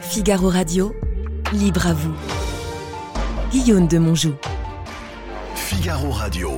Figaro 0.00 0.48
Radio, 0.48 0.94
libre 1.52 1.86
à 1.86 1.94
vous. 1.94 2.14
Guillaume 3.50 3.88
de 3.88 3.98
Monjou. 3.98 4.34
Figaro 5.54 6.10
Radio. 6.10 6.50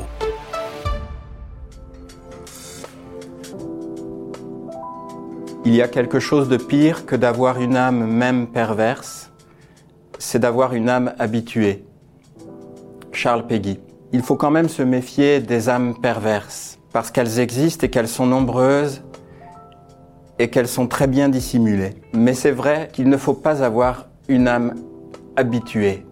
Il 5.65 5.75
y 5.75 5.83
a 5.83 5.89
quelque 5.89 6.21
chose 6.21 6.49
de 6.49 6.57
pire 6.57 7.07
que 7.07 7.17
d'avoir 7.17 7.61
une 7.61 7.77
âme 7.77 8.07
même 8.07 8.49
perverse, 8.49 9.31
c'est 10.19 10.39
d'avoir 10.39 10.75
une 10.75 10.89
âme 10.89 11.15
habituée. 11.19 11.85
Charles 13.13 13.47
Péguy. 13.47 13.81
Il 14.13 14.23
faut 14.23 14.37
quand 14.37 14.51
même 14.51 14.69
se 14.69 14.83
méfier 14.83 15.41
des 15.41 15.69
âmes 15.69 15.95
perverses, 16.01 16.79
parce 16.93 17.11
qu'elles 17.11 17.39
existent 17.39 17.87
et 17.87 17.91
qu'elles 17.91 18.09
sont 18.09 18.27
nombreuses 18.27 19.03
et 20.39 20.49
qu'elles 20.51 20.69
sont 20.69 20.87
très 20.87 21.07
bien 21.07 21.29
dissimulées. 21.29 21.95
Mais 22.13 22.35
c'est 22.35 22.51
vrai 22.51 22.89
qu'il 22.93 23.09
ne 23.09 23.17
faut 23.17 23.35
pas 23.35 23.63
avoir 23.63 24.07
une 24.29 24.49
âme 24.49 24.75
habituée, 25.37 26.07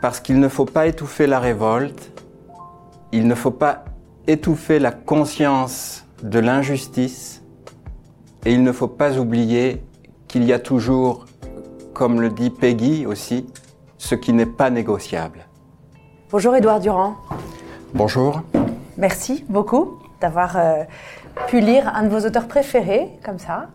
parce 0.00 0.20
qu'il 0.20 0.40
ne 0.40 0.48
faut 0.48 0.64
pas 0.64 0.86
étouffer 0.86 1.26
la 1.26 1.38
révolte, 1.38 2.12
il 3.12 3.26
ne 3.26 3.34
faut 3.34 3.50
pas 3.50 3.84
étouffer 4.26 4.78
la 4.78 4.92
conscience 4.92 6.04
de 6.22 6.38
l'injustice, 6.38 7.42
et 8.44 8.52
il 8.52 8.62
ne 8.62 8.72
faut 8.72 8.88
pas 8.88 9.18
oublier 9.18 9.82
qu'il 10.28 10.44
y 10.44 10.52
a 10.52 10.58
toujours, 10.58 11.26
comme 11.92 12.20
le 12.20 12.30
dit 12.30 12.50
Peggy 12.50 13.06
aussi, 13.06 13.46
ce 13.98 14.14
qui 14.14 14.32
n'est 14.32 14.46
pas 14.46 14.70
négociable. 14.70 15.46
Bonjour 16.30 16.56
Édouard 16.56 16.80
Durand. 16.80 17.16
Bonjour. 17.92 18.42
Merci 18.96 19.44
beaucoup 19.48 19.98
d'avoir 20.20 20.56
euh, 20.56 20.84
pu 21.48 21.60
lire 21.60 21.90
un 21.94 22.04
de 22.04 22.08
vos 22.08 22.26
auteurs 22.26 22.48
préférés, 22.48 23.08
comme 23.24 23.38
ça. 23.38 23.68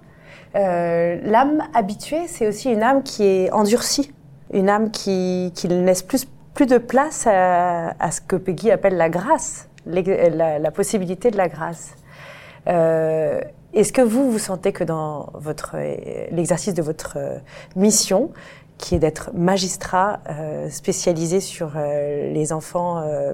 Euh, 0.55 1.19
l'âme 1.23 1.63
habituée, 1.73 2.27
c'est 2.27 2.47
aussi 2.47 2.71
une 2.71 2.83
âme 2.83 3.03
qui 3.03 3.23
est 3.23 3.51
endurcie, 3.51 4.13
une 4.53 4.69
âme 4.69 4.91
qui, 4.91 5.51
qui 5.53 5.67
ne 5.67 5.83
laisse 5.83 6.03
plus, 6.03 6.25
plus 6.53 6.65
de 6.65 6.77
place 6.77 7.27
à, 7.27 8.11
ce 8.11 8.21
que 8.21 8.35
Peggy 8.35 8.71
appelle 8.71 8.95
la 8.95 9.09
grâce, 9.09 9.67
la, 9.85 10.71
possibilité 10.71 11.31
de 11.31 11.37
la 11.37 11.49
grâce. 11.49 11.95
Euh, 12.67 13.41
Est-ce 13.73 13.91
que 13.91 14.01
vous, 14.01 14.31
vous 14.31 14.39
sentez 14.39 14.71
que 14.71 14.85
dans 14.85 15.29
votre 15.33 15.75
l'exercice 16.31 16.73
de 16.73 16.81
votre 16.81 17.17
mission, 17.75 18.31
qui 18.77 18.95
est 18.95 18.99
d'être 18.99 19.31
magistrat 19.33 20.19
euh, 20.29 20.69
spécialisé 20.69 21.39
sur 21.39 21.73
euh, 21.75 22.31
les 22.33 22.51
enfants 22.51 22.97
euh, 22.97 23.33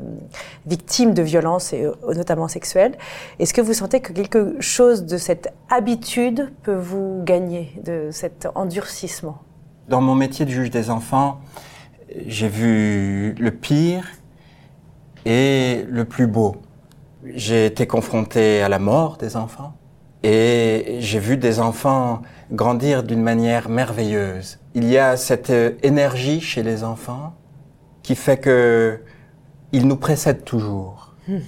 victimes 0.65 1.13
de 1.13 1.21
violences, 1.21 1.73
et 1.73 1.85
notamment 2.15 2.47
sexuelles. 2.47 2.97
Est-ce 3.39 3.53
que 3.53 3.61
vous 3.61 3.73
sentez 3.73 4.01
que 4.01 4.13
quelque 4.13 4.55
chose 4.59 5.05
de 5.05 5.17
cette 5.17 5.53
habitude 5.69 6.51
peut 6.63 6.75
vous 6.75 7.21
gagner, 7.23 7.73
de 7.83 8.09
cet 8.11 8.47
endurcissement? 8.55 9.39
Dans 9.87 10.01
mon 10.01 10.15
métier 10.15 10.45
de 10.45 10.51
juge 10.51 10.69
des 10.69 10.89
enfants, 10.89 11.41
j'ai 12.27 12.47
vu 12.47 13.33
le 13.33 13.51
pire 13.51 14.05
et 15.25 15.85
le 15.89 16.05
plus 16.05 16.27
beau. 16.27 16.55
J'ai 17.25 17.65
été 17.65 17.87
confronté 17.87 18.61
à 18.61 18.69
la 18.69 18.79
mort 18.79 19.17
des 19.17 19.35
enfants 19.35 19.73
et 20.23 20.97
j'ai 20.99 21.19
vu 21.19 21.37
des 21.37 21.59
enfants 21.59 22.21
grandir 22.51 23.03
d'une 23.03 23.21
manière 23.21 23.69
merveilleuse. 23.69 24.59
Il 24.75 24.85
y 24.85 24.97
a 24.97 25.17
cette 25.17 25.51
énergie 25.83 26.41
chez 26.41 26.63
les 26.63 26.83
enfants 26.83 27.33
qui 28.03 28.15
fait 28.15 28.37
que 28.37 28.99
ils 29.71 29.87
nous 29.87 29.95
précèdent 29.95 30.43
toujours. 30.43 31.13
Hmm. 31.27 31.39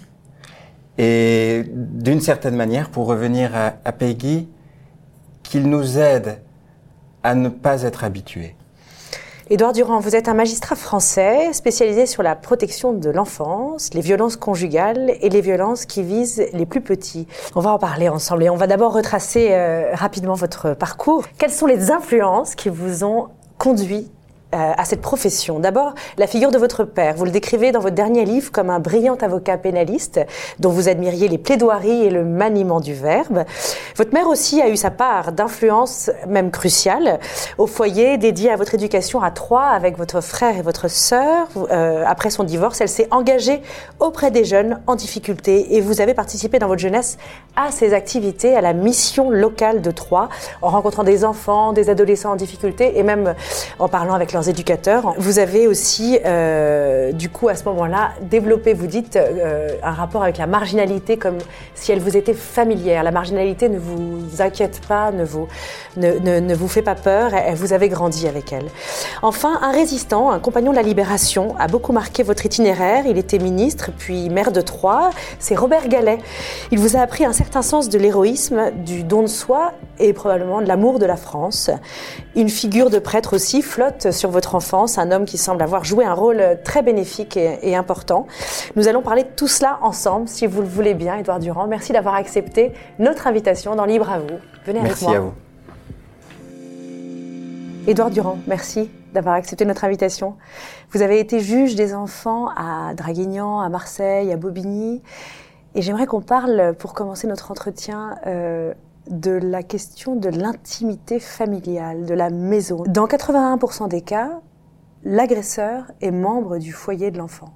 Et 0.98 1.64
d'une 1.68 2.22
certaine 2.22 2.56
manière, 2.56 2.90
pour 2.90 3.08
revenir 3.08 3.56
à, 3.56 3.74
à 3.84 3.92
Peggy, 3.92 4.48
qu'ils 5.42 5.68
nous 5.68 5.98
aident 5.98 6.40
à 7.24 7.36
ne 7.36 7.50
pas 7.50 7.84
être 7.84 8.04
habitués. 8.04 8.56
Édouard 9.50 9.74
Durand, 9.74 10.00
vous 10.00 10.16
êtes 10.16 10.30
un 10.30 10.34
magistrat 10.34 10.78
français 10.78 11.52
spécialisé 11.52 12.06
sur 12.06 12.24
la 12.24 12.34
protection 12.34 12.94
de 12.94 13.10
l'enfance, 13.10 13.94
les 13.94 14.00
violences 14.00 14.38
conjugales 14.38 15.18
et 15.20 15.28
les 15.28 15.42
violences 15.42 15.86
qui 15.86 16.02
visent 16.02 16.46
les 16.54 16.66
plus 16.66 16.80
petits. 16.80 17.28
On 17.54 17.60
va 17.60 17.74
en 17.74 17.78
parler 17.78 18.08
ensemble 18.08 18.46
et 18.46 18.50
on 18.50 18.56
va 18.56 18.68
d'abord 18.68 18.94
retracer 18.94 19.50
euh, 19.52 19.94
rapidement 19.96 20.36
votre 20.36 20.74
parcours. 20.76 21.26
Quelles 21.38 21.52
sont 21.52 21.66
les 21.66 21.92
influences 21.92 22.56
qui 22.56 22.70
vous 22.70 23.04
ont 23.04 23.28
conduit 23.58 24.10
à 24.54 24.86
cette 24.86 25.02
profession. 25.02 25.60
D'abord, 25.60 25.94
la 26.18 26.28
figure 26.28 26.52
de 26.52 26.58
votre 26.58 26.84
père. 26.84 27.16
Vous 27.16 27.26
le 27.26 27.32
décrivez 27.32 27.72
dans 27.72 27.80
votre 27.80 27.96
dernier 27.96 28.26
livre 28.26 28.52
comme 28.52 28.70
un 28.70 28.80
brillant 28.80 29.18
avocat 29.22 29.58
pénaliste 29.58 30.20
dont 30.60 30.70
vous 30.70 30.90
admiriez 30.90 31.28
les 31.28 31.38
plaidoiries 31.38 32.06
et 32.06 32.10
le 32.10 32.24
maniement 32.24 32.80
du 32.80 32.94
verbe. 32.94 33.44
Votre 33.96 34.14
mère 34.14 34.28
aussi 34.28 34.62
a 34.62 34.70
eu 34.70 34.78
sa 34.78 34.92
part 34.92 35.32
d'influence, 35.32 36.12
même 36.28 36.52
cruciale, 36.52 37.20
au 37.58 37.68
foyer 37.68 38.18
dédié 38.18 38.52
à 38.52 38.56
votre 38.56 38.76
éducation 38.76 39.22
à 39.22 39.32
trois 39.32 39.66
avec 39.66 39.98
votre 39.98 40.22
frère 40.22 40.58
et 40.58 40.62
votre 40.62 40.90
sœur. 40.90 41.48
Euh, 41.72 42.04
après 42.08 42.30
son 42.30 42.44
divorce, 42.44 42.82
elle 42.82 42.90
s'est 42.90 43.08
engagée 43.12 43.62
auprès 44.00 44.32
des 44.32 44.46
jeunes 44.46 44.80
en 44.88 44.96
difficulté 44.96 45.76
et 45.76 45.82
vous 45.82 46.02
avez 46.02 46.14
participé 46.14 46.60
dans 46.60 46.68
votre 46.68 46.82
jeunesse 46.82 47.18
à 47.56 47.72
ces 47.72 47.94
activités, 47.94 48.56
à 48.56 48.62
la 48.62 48.74
mission 48.74 49.30
locale 49.30 49.82
de 49.82 49.92
Troyes, 49.92 50.30
en 50.62 50.70
rencontrant 50.70 51.04
des 51.04 51.26
enfants, 51.26 51.74
des 51.74 51.90
adolescents 51.90 52.32
en 52.32 52.36
difficulté 52.36 52.98
et 52.98 53.04
même 53.04 53.36
en 53.80 53.88
parlant 53.88 54.14
avec 54.14 54.32
leurs 54.34 54.43
éducateurs. 54.44 55.14
Vous 55.18 55.40
avez 55.40 55.68
aussi, 55.68 56.20
euh, 56.26 57.12
du 57.12 57.30
coup, 57.30 57.50
à 57.50 57.56
ce 57.56 57.64
moment-là, 57.66 58.12
développé, 58.22 58.74
vous 58.74 58.88
dites, 58.88 59.16
euh, 59.16 59.70
un 59.84 59.92
rapport 59.92 60.24
avec 60.24 60.38
la 60.38 60.48
marginalité 60.48 61.18
comme 61.18 61.38
si 61.76 61.92
elle 61.92 62.00
vous 62.00 62.16
était 62.16 62.34
familière. 62.34 63.04
La 63.04 63.12
marginalité 63.12 63.70
ne 63.70 63.80
vous 63.80 64.42
inquiète 64.42 64.82
pas, 64.88 65.12
ne 65.12 65.24
vous, 65.24 65.48
ne, 65.98 66.20
ne, 66.20 66.56
vous 66.56 66.68
fait 66.68 66.82
pas 66.82 66.96
peur, 66.96 67.32
vous 67.56 67.74
avez 67.74 67.90
grandi 67.90 68.28
avec 68.28 68.54
elle. 68.54 68.66
Enfin, 69.22 69.60
un 69.62 69.72
résistant, 69.72 70.32
un 70.32 70.40
compagnon 70.40 70.72
de 70.72 70.78
la 70.78 70.84
libération, 70.84 71.56
a 71.60 71.68
beaucoup 71.68 71.94
marqué 71.94 72.24
votre 72.24 72.46
itinéraire. 72.46 73.06
Il 73.08 73.18
était 73.18 73.40
ministre, 73.40 73.92
puis 73.98 74.30
maire 74.30 74.52
de 74.52 74.62
Troyes. 74.62 75.10
C'est 75.40 75.56
Robert 75.56 75.88
Gallet. 75.88 76.20
Il 76.72 76.80
vous 76.80 76.96
a 76.98 77.02
appris 77.02 77.26
un 77.26 77.34
certain 77.34 77.62
sens 77.62 77.90
de 77.90 77.98
l'héroïsme, 77.98 78.72
du 78.86 79.04
don 79.04 79.22
de 79.22 79.28
soi 79.28 79.74
et 80.00 80.14
probablement 80.14 80.62
de 80.62 80.68
l'amour 80.68 81.00
de 81.00 81.06
la 81.06 81.16
France. 81.16 81.70
Une 82.36 82.50
figure 82.50 82.90
de 82.90 83.00
prêtre 83.00 83.36
aussi 83.36 83.62
flotte 83.62 84.12
sur 84.12 84.30
votre 84.34 84.56
enfance, 84.56 84.98
un 84.98 85.12
homme 85.12 85.26
qui 85.26 85.38
semble 85.38 85.62
avoir 85.62 85.86
joué 85.86 86.04
un 86.04 86.14
rôle 86.14 86.60
très 86.66 86.82
bénéfique 86.82 87.38
et, 87.38 87.60
et, 87.62 87.76
important. 87.76 88.28
Nous 88.76 88.90
allons 88.90 89.02
parler 89.02 89.24
de 89.24 89.30
tout 89.36 89.48
cela 89.48 89.80
ensemble, 89.82 90.28
si 90.28 90.46
vous 90.46 90.62
le 90.62 90.68
voulez 90.68 90.94
bien, 90.94 91.16
Édouard 91.16 91.40
Durand. 91.40 91.68
Merci 91.68 91.94
d'avoir 91.94 92.16
accepté 92.16 92.74
notre 93.00 93.28
invitation 93.28 93.76
dans 93.76 93.86
Libre 93.86 94.10
à 94.10 94.20
vous. 94.20 94.40
Venez 94.66 94.82
merci 94.82 95.06
avec 95.06 95.18
moi. 95.18 95.18
à 95.18 95.20
vous. 95.22 95.34
Édouard 97.86 98.12
Durand, 98.12 98.38
merci 98.48 98.90
d'avoir 99.14 99.36
accepté 99.36 99.66
notre 99.66 99.84
invitation. 99.84 100.36
Vous 100.92 101.02
avez 101.02 101.20
été 101.20 101.40
juge 101.40 101.76
des 101.76 101.94
enfants 101.94 102.50
à 102.56 102.94
Draguignan, 102.94 103.60
à 103.60 103.70
Marseille, 103.70 104.32
à 104.32 104.38
Bobigny. 104.38 105.02
Et 105.76 105.82
j'aimerais 105.82 106.06
qu'on 106.06 106.22
parle, 106.22 106.76
pour 106.80 106.94
commencer 106.94 107.28
notre 107.28 107.52
entretien, 107.52 108.18
euh, 108.26 108.74
de 109.10 109.32
la 109.32 109.64
question 109.64 110.16
de 110.16 110.30
l'intimité 110.30 111.20
familiale, 111.20 112.06
de 112.06 112.14
la 112.14 112.30
maison. 112.30 112.84
Dans 112.88 113.06
81% 113.06 113.90
des 113.90 114.02
cas, 114.02 114.42
l'agresseur 115.04 115.92
est 116.02 116.12
membre 116.12 116.58
du 116.58 116.72
foyer 116.72 117.12
de 117.12 117.18
l'enfant. 117.18 117.54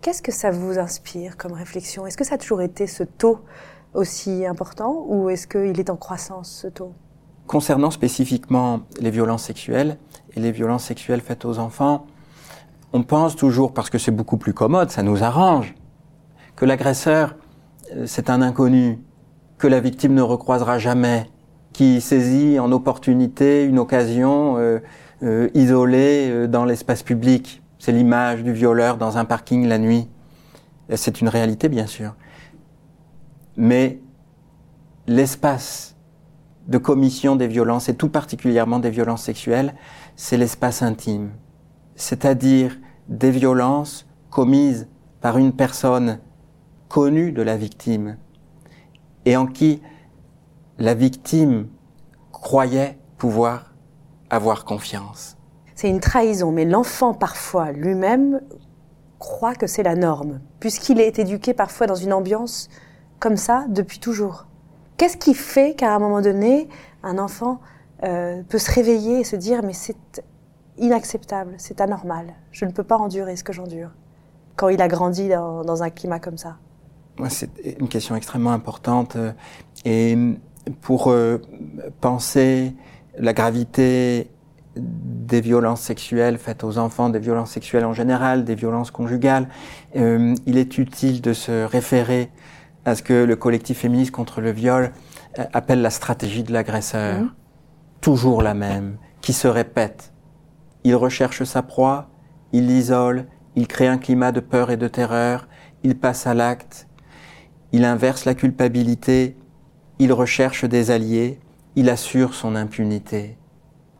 Qu'est-ce 0.00 0.22
que 0.22 0.32
ça 0.32 0.50
vous 0.50 0.78
inspire 0.78 1.36
comme 1.36 1.52
réflexion? 1.52 2.06
Est-ce 2.06 2.16
que 2.16 2.24
ça 2.24 2.36
a 2.36 2.38
toujours 2.38 2.62
été 2.62 2.86
ce 2.86 3.02
taux 3.02 3.40
aussi 3.94 4.46
important 4.46 5.04
ou 5.08 5.28
est-ce 5.28 5.46
qu'il 5.46 5.78
est 5.78 5.90
en 5.90 5.96
croissance 5.96 6.50
ce 6.50 6.68
taux? 6.68 6.92
Concernant 7.46 7.90
spécifiquement 7.90 8.80
les 9.00 9.10
violences 9.10 9.44
sexuelles 9.44 9.98
et 10.34 10.40
les 10.40 10.52
violences 10.52 10.84
sexuelles 10.84 11.20
faites 11.20 11.44
aux 11.44 11.58
enfants, 11.58 12.06
on 12.92 13.02
pense 13.02 13.36
toujours, 13.36 13.74
parce 13.74 13.90
que 13.90 13.98
c'est 13.98 14.10
beaucoup 14.10 14.36
plus 14.36 14.54
commode, 14.54 14.90
ça 14.90 15.02
nous 15.02 15.22
arrange, 15.22 15.74
que 16.54 16.64
l'agresseur, 16.64 17.36
c'est 18.06 18.30
un 18.30 18.42
inconnu, 18.42 18.98
que 19.58 19.66
la 19.66 19.80
victime 19.80 20.14
ne 20.14 20.22
recroisera 20.22 20.78
jamais, 20.78 21.30
qui 21.72 22.00
saisit 22.00 22.58
en 22.58 22.72
opportunité 22.72 23.64
une 23.64 23.78
occasion 23.78 24.56
euh, 24.58 24.78
euh, 25.22 25.48
isolée 25.54 26.28
euh, 26.30 26.46
dans 26.46 26.64
l'espace 26.64 27.02
public. 27.02 27.62
C'est 27.78 27.92
l'image 27.92 28.42
du 28.42 28.52
violeur 28.52 28.96
dans 28.96 29.18
un 29.18 29.24
parking 29.24 29.66
la 29.66 29.78
nuit. 29.78 30.08
C'est 30.94 31.20
une 31.20 31.28
réalité, 31.28 31.68
bien 31.68 31.86
sûr. 31.86 32.14
Mais 33.56 34.00
l'espace 35.06 35.96
de 36.68 36.78
commission 36.78 37.36
des 37.36 37.46
violences, 37.46 37.88
et 37.88 37.94
tout 37.94 38.08
particulièrement 38.08 38.78
des 38.78 38.90
violences 38.90 39.22
sexuelles, 39.22 39.74
c'est 40.16 40.36
l'espace 40.36 40.82
intime. 40.82 41.30
C'est-à-dire 41.94 42.76
des 43.08 43.30
violences 43.30 44.06
commises 44.30 44.88
par 45.20 45.38
une 45.38 45.52
personne 45.52 46.18
connue 46.88 47.32
de 47.32 47.42
la 47.42 47.56
victime 47.56 48.16
et 49.26 49.36
en 49.36 49.46
qui 49.46 49.82
la 50.78 50.94
victime 50.94 51.68
croyait 52.32 52.98
pouvoir 53.18 53.74
avoir 54.30 54.64
confiance. 54.64 55.36
C'est 55.74 55.90
une 55.90 56.00
trahison, 56.00 56.52
mais 56.52 56.64
l'enfant 56.64 57.12
parfois 57.12 57.72
lui-même 57.72 58.40
croit 59.18 59.54
que 59.54 59.66
c'est 59.66 59.82
la 59.82 59.94
norme, 59.94 60.40
puisqu'il 60.60 61.00
est 61.00 61.18
éduqué 61.18 61.52
parfois 61.52 61.86
dans 61.86 61.94
une 61.94 62.12
ambiance 62.12 62.68
comme 63.18 63.36
ça 63.36 63.66
depuis 63.68 63.98
toujours. 63.98 64.46
Qu'est-ce 64.96 65.16
qui 65.16 65.34
fait 65.34 65.74
qu'à 65.74 65.94
un 65.94 65.98
moment 65.98 66.20
donné, 66.20 66.68
un 67.02 67.18
enfant 67.18 67.60
euh, 68.04 68.42
peut 68.48 68.58
se 68.58 68.70
réveiller 68.70 69.20
et 69.20 69.24
se 69.24 69.36
dire 69.36 69.62
mais 69.62 69.72
c'est 69.72 70.22
inacceptable, 70.78 71.54
c'est 71.58 71.80
anormal, 71.80 72.34
je 72.52 72.64
ne 72.64 72.70
peux 72.70 72.84
pas 72.84 72.96
endurer 72.96 73.36
ce 73.36 73.44
que 73.44 73.52
j'endure? 73.52 73.90
Quand 74.56 74.68
il 74.68 74.80
a 74.80 74.88
grandi 74.88 75.28
dans, 75.28 75.82
un 75.82 75.90
climat 75.90 76.18
comme 76.18 76.38
ça 76.38 76.56
C'est 77.28 77.50
une 77.80 77.88
question 77.88 78.14
extrêmement 78.14 78.52
importante 78.52 79.16
euh, 79.16 79.32
et 79.84 80.16
pour 80.80 81.08
euh, 81.08 81.38
penser 82.00 82.74
la 83.18 83.32
gravité 83.32 84.30
des 84.76 85.40
violences 85.40 85.80
sexuelles 85.80 86.36
faites 86.36 86.62
aux 86.62 86.76
enfants, 86.76 87.08
des 87.08 87.18
violences 87.18 87.50
sexuelles 87.50 87.86
en 87.86 87.94
général, 87.94 88.44
des 88.44 88.54
violences 88.54 88.90
conjugales, 88.90 89.48
il 89.94 90.58
est 90.58 90.76
utile 90.76 91.22
de 91.22 91.32
se 91.32 91.64
référer 91.64 92.30
à 92.86 92.94
ce 92.94 93.02
que 93.02 93.24
le 93.24 93.36
collectif 93.36 93.80
féministe 93.80 94.12
contre 94.12 94.40
le 94.40 94.52
viol 94.52 94.92
euh, 95.38 95.44
appelle 95.52 95.82
la 95.82 95.90
stratégie 95.90 96.44
de 96.44 96.52
l'agresseur. 96.52 97.20
Mmh. 97.20 97.30
Toujours 98.00 98.42
la 98.42 98.54
même, 98.54 98.96
qui 99.20 99.32
se 99.32 99.48
répète. 99.48 100.12
Il 100.84 100.94
recherche 100.94 101.42
sa 101.42 101.62
proie, 101.62 102.08
il 102.52 102.68
l'isole, 102.68 103.26
il 103.56 103.66
crée 103.66 103.88
un 103.88 103.98
climat 103.98 104.30
de 104.30 104.38
peur 104.38 104.70
et 104.70 104.76
de 104.76 104.86
terreur, 104.86 105.48
il 105.82 105.98
passe 105.98 106.28
à 106.28 106.34
l'acte, 106.34 106.85
il 107.76 107.84
inverse 107.84 108.24
la 108.24 108.34
culpabilité, 108.34 109.36
il 109.98 110.10
recherche 110.10 110.64
des 110.64 110.90
alliés, 110.90 111.38
il 111.74 111.90
assure 111.90 112.32
son 112.32 112.56
impunité. 112.56 113.36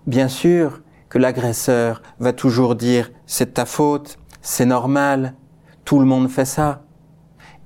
Bien 0.07 0.29
sûr 0.29 0.81
que 1.11 1.19
l'agresseur 1.19 2.01
va 2.19 2.33
toujours 2.33 2.75
dire 2.75 3.11
c'est 3.27 3.53
ta 3.53 3.67
faute, 3.67 4.19
c'est 4.41 4.65
normal, 4.65 5.35
tout 5.85 5.99
le 5.99 6.07
monde 6.07 6.31
fait 6.31 6.47
ça. 6.47 6.85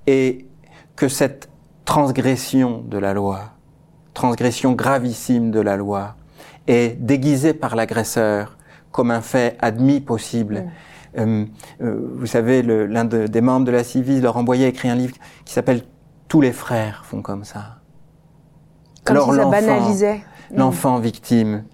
Et 0.08 0.48
que 0.96 1.06
cette 1.06 1.48
transgression 1.84 2.80
de 2.80 2.98
la 2.98 3.14
loi, 3.14 3.52
transgression 4.12 4.72
gravissime 4.72 5.52
de 5.52 5.60
la 5.60 5.76
loi, 5.76 6.16
est 6.66 7.00
déguisée 7.00 7.54
par 7.54 7.76
l'agresseur 7.76 8.58
comme 8.90 9.12
un 9.12 9.20
fait 9.20 9.56
admis 9.60 10.00
possible. 10.00 10.72
Euh, 11.18 11.44
euh, 11.80 12.12
vous 12.16 12.26
savez, 12.26 12.62
l'un 12.62 13.04
des 13.04 13.40
membres 13.40 13.66
de 13.66 13.70
la 13.70 13.84
Civis, 13.84 14.20
Laurent 14.20 14.42
Boyer, 14.42 14.64
a 14.64 14.68
écrit 14.68 14.88
un 14.88 14.96
livre 14.96 15.14
qui 15.44 15.52
s'appelle 15.52 15.84
Tous 16.30 16.40
les 16.40 16.52
frères 16.52 17.04
font 17.04 17.22
comme 17.22 17.42
ça. 17.42 17.80
Comme 19.02 19.16
Alors, 19.16 19.32
si 19.32 19.36
ça 19.36 19.46
banalisait. 19.46 20.22
L'enfant 20.52 21.00
victime 21.00 21.64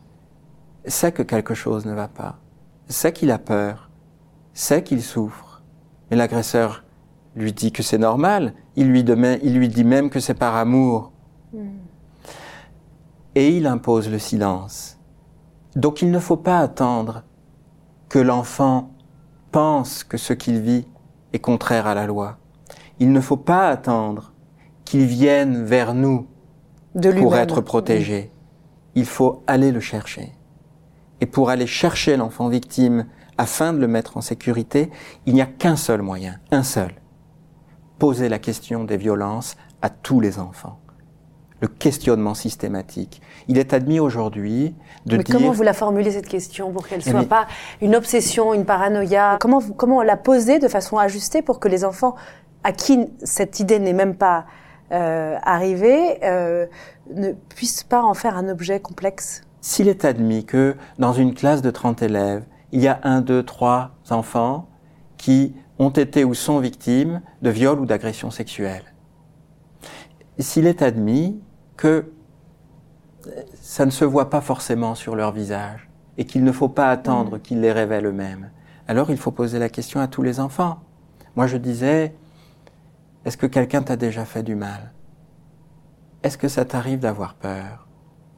sait 0.87 1.13
que 1.13 1.23
quelque 1.23 1.53
chose 1.53 1.85
ne 1.85 1.93
va 1.93 2.09
pas, 2.09 2.39
sait 2.89 3.13
qu'il 3.13 3.31
a 3.33 3.39
peur, 3.39 3.91
sait 4.55 4.83
qu'il 4.83 5.03
souffre. 5.03 5.63
Mais 6.11 6.17
l'agresseur 6.17 6.85
lui 7.35 7.53
dit 7.53 7.71
que 7.71 7.83
c'est 7.83 7.99
normal, 7.99 8.55
il 8.77 8.89
lui, 8.89 9.01
il 9.01 9.59
lui, 9.59 9.69
dit 9.69 9.85
même 9.85 10.09
que 10.09 10.21
c'est 10.21 10.33
par 10.33 10.57
amour. 10.57 11.13
Hmm. 11.53 11.77
Et 13.35 13.55
il 13.59 13.67
impose 13.67 14.09
le 14.09 14.19
silence. 14.19 14.99
Donc 15.75 16.01
il 16.01 16.11
ne 16.11 16.19
faut 16.19 16.39
pas 16.39 16.61
attendre 16.61 17.25
que 18.09 18.19
l'enfant 18.19 18.89
pense 19.53 20.03
que 20.03 20.17
ce 20.17 20.33
qu'il 20.33 20.63
vit 20.63 20.87
est 21.35 21.41
contraire 21.41 21.87
à 21.87 21.95
la 21.95 22.07
loi. 22.07 22.39
Il 22.99 23.13
ne 23.13 23.21
faut 23.21 23.37
pas 23.37 23.69
attendre 23.69 24.33
qu'il 24.87 25.05
vienne 25.05 25.65
vers 25.65 25.93
nous 25.93 26.27
pour 27.21 27.37
être 27.37 27.61
protégé. 27.61 28.31
Il 28.95 29.05
faut 29.05 29.43
aller 29.47 29.73
le 29.73 29.81
chercher. 29.81 30.33
Et 31.21 31.27
pour 31.27 31.51
aller 31.51 31.67
chercher 31.67 32.17
l'enfant 32.17 32.49
victime 32.49 33.07
afin 33.37 33.75
de 33.75 33.79
le 33.79 33.89
mettre 33.89 34.17
en 34.17 34.23
sécurité, 34.23 34.91
il 35.27 35.35
n'y 35.35 35.43
a 35.43 35.47
qu'un 35.47 35.77
seul 35.77 36.01
moyen, 36.01 36.37
un 36.51 36.63
seul 36.63 36.93
poser 37.99 38.29
la 38.29 38.39
question 38.39 38.85
des 38.85 38.97
violences 38.97 39.57
à 39.83 39.91
tous 39.91 40.21
les 40.21 40.39
enfants. 40.39 40.79
Le 41.61 41.69
questionnement 41.69 42.35
systématique. 42.35 43.23
Il 43.49 43.57
est 43.57 43.73
admis 43.73 43.99
aujourd'hui 43.99 44.75
de 45.07 45.17
Mais 45.17 45.25
comment 45.25 45.53
vous 45.53 45.63
la 45.63 45.73
formulez 45.73 46.11
cette 46.11 46.29
question 46.29 46.71
pour 46.71 46.87
qu'elle 46.87 46.99
ne 46.99 47.05
soit 47.05 47.25
pas 47.25 47.47
une 47.81 47.97
obsession, 47.97 48.53
une 48.53 48.67
paranoïa? 48.67 49.39
Comment, 49.41 49.63
comment 49.63 50.03
la 50.03 50.19
poser 50.19 50.59
de 50.59 50.69
façon 50.69 50.99
ajustée 50.99 51.41
pour 51.41 51.59
que 51.59 51.69
les 51.69 51.87
enfants 51.87 52.15
à 52.63 52.73
qui 52.73 53.07
cette 53.23 53.59
idée 53.59 53.79
n'est 53.79 53.95
même 53.95 54.17
pas 54.17 54.45
euh, 54.93 55.37
arrivée 55.43 56.19
euh, 56.25 56.67
ne 57.13 57.33
puissent 57.33 57.83
pas 57.83 58.03
en 58.03 58.15
faire 58.15 58.37
un 58.37 58.49
objet 58.49 58.81
complexe 58.81 59.43
S'il 59.61 59.89
est 59.89 60.05
admis 60.05 60.45
que 60.45 60.77
dans 60.99 61.13
une 61.13 61.35
classe 61.35 61.63
de 61.63 61.71
30 61.71 62.03
élèves, 62.03 62.45
il 62.73 62.81
y 62.81 62.89
a 62.89 63.01
un, 63.03 63.21
deux, 63.21 63.43
trois 63.43 63.93
enfants 64.11 64.69
qui 65.17 65.55
ont 65.79 65.91
été 65.91 66.25
ou 66.25 66.35
sont 66.35 66.61
victimes 66.61 67.21
de 67.43 67.51
viols 67.51 67.81
ou 67.81 67.87
d'agressions 67.87 68.31
sexuelles. 68.31 68.95
S'il 70.39 70.67
est 70.67 70.83
admis 70.83 71.41
que 71.77 72.13
ça 73.61 73.87
ne 73.87 73.91
se 73.91 74.05
voit 74.05 74.31
pas 74.31 74.41
forcément 74.41 74.95
sur 74.95 75.17
leur 75.17 75.33
visage 75.33 75.89
et 76.19 76.25
qu'il 76.25 76.45
ne 76.45 76.53
faut 76.53 76.69
pas 76.69 76.91
attendre 76.91 77.37
mmh. 77.37 77.41
qu'ils 77.41 77.61
les 77.61 77.73
révèlent 77.73 78.07
eux-mêmes, 78.07 78.51
alors 78.89 79.11
il 79.11 79.17
faut 79.17 79.33
poser 79.33 79.59
la 79.59 79.69
question 79.69 80.01
à 80.01 80.07
tous 80.07 80.23
les 80.23 80.39
enfants. 80.39 80.79
Moi 81.35 81.47
je 81.47 81.57
disais, 81.57 82.15
est-ce 83.27 83.37
que 83.37 83.47
quelqu'un 83.47 83.83
t'a 83.83 83.97
déjà 83.97 84.25
fait 84.25 84.45
du 84.45 84.55
mal? 84.55 84.93
Est-ce 86.23 86.39
que 86.39 86.47
ça 86.47 86.65
t'arrive 86.65 87.01
d'avoir 87.01 87.35
peur? 87.35 87.89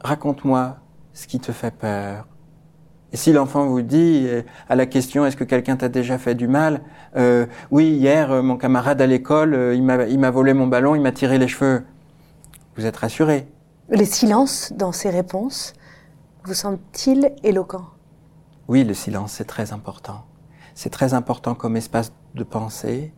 Raconte-moi 0.00 0.78
ce 1.12 1.26
qui 1.26 1.38
te 1.40 1.52
fait 1.52 1.70
peur. 1.70 2.26
Et 3.12 3.18
si 3.18 3.34
l'enfant 3.34 3.66
vous 3.66 3.82
dit 3.82 4.24
euh, 4.26 4.42
à 4.66 4.76
la 4.76 4.86
question 4.86 5.26
est-ce 5.26 5.36
que 5.36 5.44
quelqu'un 5.44 5.76
t'a 5.76 5.90
déjà 5.90 6.16
fait 6.16 6.34
du 6.34 6.48
mal? 6.48 6.80
Euh, 7.16 7.44
Oui, 7.70 7.90
hier 7.90 8.32
euh, 8.32 8.42
mon 8.42 8.56
camarade 8.56 9.02
à 9.02 9.06
l'école, 9.06 9.74
il 9.74 9.82
m'a 9.82 10.30
volé 10.30 10.54
mon 10.54 10.66
ballon, 10.66 10.94
il 10.94 11.02
m'a 11.02 11.12
tiré 11.12 11.36
les 11.36 11.48
cheveux. 11.48 11.84
Vous 12.76 12.86
êtes 12.86 12.96
rassuré? 12.96 13.46
Les 13.90 14.06
silences 14.06 14.72
dans 14.74 14.92
ces 14.92 15.10
réponses 15.10 15.74
vous 16.44 16.54
semblent-ils 16.54 17.32
éloquents 17.42 17.88
Oui, 18.68 18.84
le 18.84 18.94
silence 18.94 19.32
c'est 19.32 19.44
très 19.44 19.74
important. 19.74 20.24
C'est 20.74 20.90
très 20.90 21.12
important 21.12 21.54
comme 21.54 21.76
espace 21.76 22.14
de 22.34 22.42
pensée 22.42 23.12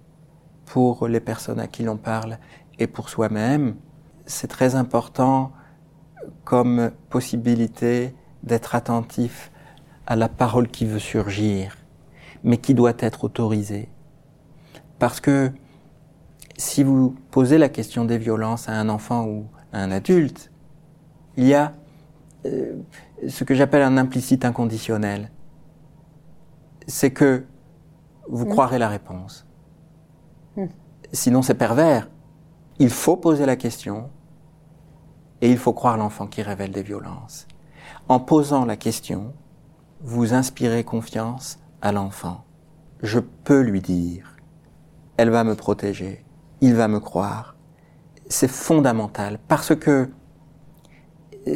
pour 0.70 1.08
les 1.08 1.18
personnes 1.18 1.58
à 1.58 1.66
qui 1.66 1.82
l'on 1.82 1.96
parle 1.96 2.38
et 2.78 2.86
pour 2.86 3.08
soi-même. 3.08 3.74
C'est 4.24 4.46
très 4.46 4.76
important 4.76 5.50
comme 6.44 6.92
possibilité 7.08 8.14
d'être 8.44 8.76
attentif 8.76 9.50
à 10.06 10.14
la 10.14 10.28
parole 10.28 10.68
qui 10.68 10.86
veut 10.86 11.00
surgir, 11.00 11.76
mais 12.44 12.56
qui 12.58 12.74
doit 12.74 12.94
être 13.00 13.24
autorisée. 13.24 13.88
Parce 15.00 15.20
que 15.20 15.50
si 16.56 16.84
vous 16.84 17.16
posez 17.32 17.58
la 17.58 17.68
question 17.68 18.04
des 18.04 18.18
violences 18.18 18.68
à 18.68 18.72
un 18.74 18.88
enfant 18.88 19.26
ou 19.26 19.46
à 19.72 19.82
un 19.82 19.90
adulte, 19.90 20.52
il 21.36 21.46
y 21.46 21.54
a 21.54 21.72
euh, 22.46 22.76
ce 23.26 23.42
que 23.42 23.54
j'appelle 23.54 23.82
un 23.82 23.96
implicite 23.96 24.44
inconditionnel. 24.44 25.32
C'est 26.86 27.10
que 27.10 27.44
vous 28.28 28.46
mmh. 28.46 28.50
croirez 28.50 28.78
la 28.78 28.88
réponse. 28.88 29.49
Mmh. 30.56 30.66
Sinon, 31.12 31.42
c'est 31.42 31.54
pervers. 31.54 32.08
Il 32.78 32.90
faut 32.90 33.16
poser 33.16 33.46
la 33.46 33.56
question 33.56 34.10
et 35.40 35.50
il 35.50 35.58
faut 35.58 35.72
croire 35.72 35.96
l'enfant 35.96 36.26
qui 36.26 36.42
révèle 36.42 36.72
des 36.72 36.82
violences. 36.82 37.46
En 38.08 38.20
posant 38.20 38.64
la 38.64 38.76
question, 38.76 39.32
vous 40.00 40.34
inspirez 40.34 40.84
confiance 40.84 41.58
à 41.82 41.92
l'enfant. 41.92 42.44
Je 43.02 43.18
peux 43.18 43.60
lui 43.60 43.80
dire, 43.80 44.36
elle 45.16 45.30
va 45.30 45.44
me 45.44 45.54
protéger, 45.54 46.24
il 46.60 46.74
va 46.74 46.88
me 46.88 47.00
croire. 47.00 47.56
C'est 48.28 48.50
fondamental 48.50 49.38
parce 49.48 49.74
que 49.74 50.10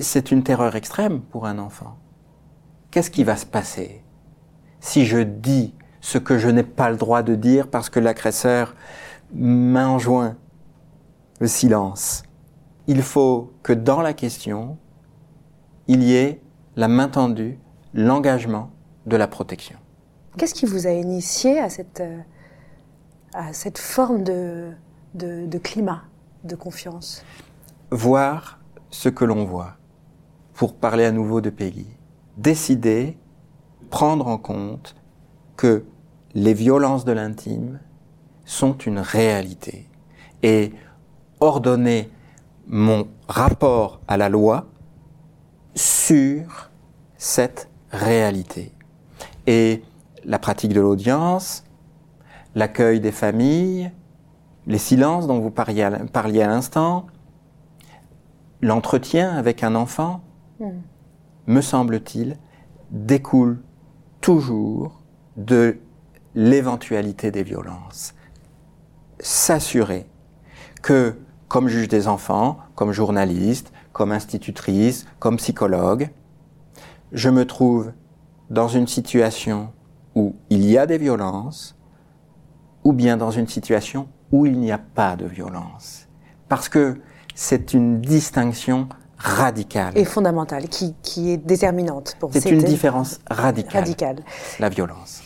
c'est 0.01 0.31
une 0.31 0.43
terreur 0.43 0.77
extrême 0.77 1.21
pour 1.21 1.47
un 1.47 1.59
enfant. 1.59 1.99
Qu'est-ce 2.91 3.11
qui 3.11 3.25
va 3.25 3.37
se 3.37 3.47
passer 3.47 4.03
si 4.81 5.07
je 5.07 5.19
dis 5.19 5.75
ce 6.05 6.19
que 6.19 6.37
je 6.37 6.51
n'ai 6.51 6.63
pas 6.63 6.91
le 6.91 6.97
droit 6.97 7.23
de 7.23 7.35
dire 7.35 7.67
parce 7.69 7.89
que 7.89 7.99
l'agresseur 7.99 8.75
m'enjoint 9.33 10.37
le 11.41 11.47
silence 11.47 12.25
Il 12.87 13.01
faut 13.01 13.55
que 13.63 13.73
dans 13.73 14.03
la 14.03 14.13
question, 14.13 14.77
il 15.89 16.03
y 16.03 16.15
ait 16.15 16.43
la 16.77 16.89
main 16.89 17.09
tendue 17.09 17.59
l'engagement 17.95 18.71
de 19.07 19.17
la 19.17 19.27
protection. 19.27 19.79
Qu'est-ce 20.37 20.53
qui 20.53 20.67
vous 20.67 20.87
a 20.87 20.91
initié 20.91 21.59
à 21.59 21.71
cette, 21.71 22.01
euh, 22.01 22.19
à 23.33 23.55
cette 23.55 23.79
forme 23.79 24.25
de, 24.25 24.73
de, 25.15 25.59
climat 25.59 26.03
de 26.45 26.55
confiance? 26.55 27.25
Voir 27.91 28.61
ce 28.91 29.09
que 29.09 29.25
l'on 29.25 29.47
voit. 29.47 29.79
pour 30.53 30.75
parler 30.75 31.05
à 31.05 31.11
nouveau 31.13 31.41
de 31.41 31.51
Peggy, 31.51 31.89
décider, 32.37 33.19
prendre 33.91 34.29
en 34.29 34.39
compte 34.39 34.95
que 35.57 35.85
les 36.35 36.55
violences 36.55 37.05
de 37.05 37.13
l'intime 37.13 37.81
sont 38.45 38.77
une 38.79 38.99
réalité 38.99 39.89
et 40.43 40.73
ordonner 41.41 42.11
mon 42.67 43.07
rapport 43.29 44.01
à 44.09 44.17
la 44.17 44.29
loi 44.29 44.67
sur 45.75 46.71
cette 47.17 47.69
réalité. 47.91 48.73
Et 49.47 49.83
la 50.25 50.39
pratique 50.39 50.73
de 50.73 50.81
l'audience, 50.81 51.65
l'accueil 52.55 53.01
des 53.01 53.13
familles, 53.13 53.91
les 54.67 54.79
silences 54.79 55.27
dont 55.27 55.39
vous 55.41 55.51
parliez 55.51 55.83
à 55.83 56.47
l'instant, 56.47 57.07
l'entretien 58.61 59.37
avec 59.37 59.63
un 59.63 59.75
enfant, 59.75 60.23
hmm. 60.61 60.71
me 61.47 61.61
semble-t-il, 61.61 62.39
découle 62.91 63.63
toujours 64.21 65.03
de 65.37 65.79
l'éventualité 66.35 67.31
des 67.31 67.43
violences. 67.43 68.15
S'assurer 69.21 70.07
que, 70.83 71.17
comme 71.49 71.69
juge 71.69 71.89
des 71.89 72.09
enfants, 72.09 72.59
comme 72.75 72.93
journaliste, 72.93 73.73
comme 73.93 74.13
institutrice, 74.13 75.07
comme 75.19 75.37
psychologue, 75.37 76.11
je 77.13 77.31
me 77.31 77.47
trouve 77.47 77.93
dans 78.51 78.69
une 78.69 78.87
situation 78.87 79.73
où 80.15 80.35
il 80.51 80.65
y 80.65 80.77
a 80.77 80.87
des 80.87 80.99
violences, 80.99 81.77
ou 82.83 82.93
bien 82.93 83.17
dans 83.17 83.31
une 83.31 83.49
situation 83.49 84.09
où 84.31 84.47
il 84.47 84.59
n'y 84.59 84.73
a 84.73 84.79
pas 84.79 85.17
de 85.17 85.27
violence. 85.27 86.07
Parce 86.49 86.69
que 86.69 87.01
c'est 87.35 87.73
une 87.73 88.01
distinction 88.01 88.89
radicale. 89.17 89.97
Et 89.97 90.05
fondamentale, 90.05 90.69
qui, 90.69 90.95
qui 91.03 91.31
est 91.31 91.37
déterminante 91.37 92.17
pour 92.21 92.31
C'est 92.33 92.51
une 92.51 92.63
différence 92.63 93.21
radicale. 93.31 93.85
Radicale. 93.85 94.17
La 94.61 94.69
violence. 94.69 95.23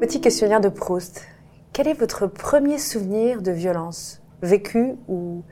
Petit 0.00 0.22
questionnaire 0.22 0.62
de 0.62 0.70
Proust. 0.70 1.26
Quel 1.74 1.86
est 1.86 1.92
votre 1.92 2.26
premier 2.26 2.78
souvenir 2.78 3.42
de 3.42 3.50
violence, 3.50 4.22
vécu 4.40 4.94
ou, 5.08 5.44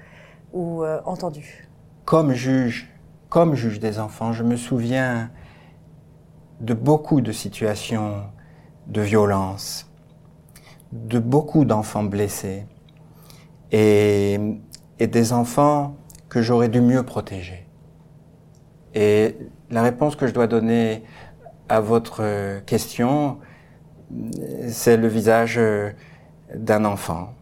euh, 0.54 1.00
entendu? 1.04 1.68
Comme 2.06 2.32
juge, 2.32 2.88
comme 3.28 3.54
juge 3.54 3.78
des 3.78 3.98
enfants, 3.98 4.32
je 4.32 4.42
me 4.42 4.56
souviens 4.56 5.30
de 6.60 6.72
beaucoup 6.72 7.20
de 7.20 7.30
situations 7.30 8.22
de 8.86 9.02
violence, 9.02 9.86
de 10.92 11.18
beaucoup 11.18 11.66
d'enfants 11.66 12.04
blessés 12.04 12.64
et 13.70 14.38
des 14.98 15.32
enfants 15.34 15.94
que 16.30 16.40
j'aurais 16.40 16.70
dû 16.70 16.80
mieux 16.80 17.02
protéger. 17.02 17.66
Et 18.94 19.36
la 19.68 19.82
réponse 19.82 20.16
que 20.16 20.26
je 20.26 20.32
dois 20.32 20.46
donner 20.46 21.02
à 21.68 21.80
votre 21.80 22.60
question, 22.60 23.40
c'est 24.68 24.96
le 24.96 25.08
visage 25.08 25.60
d'un 26.54 26.84
enfant 26.84 27.34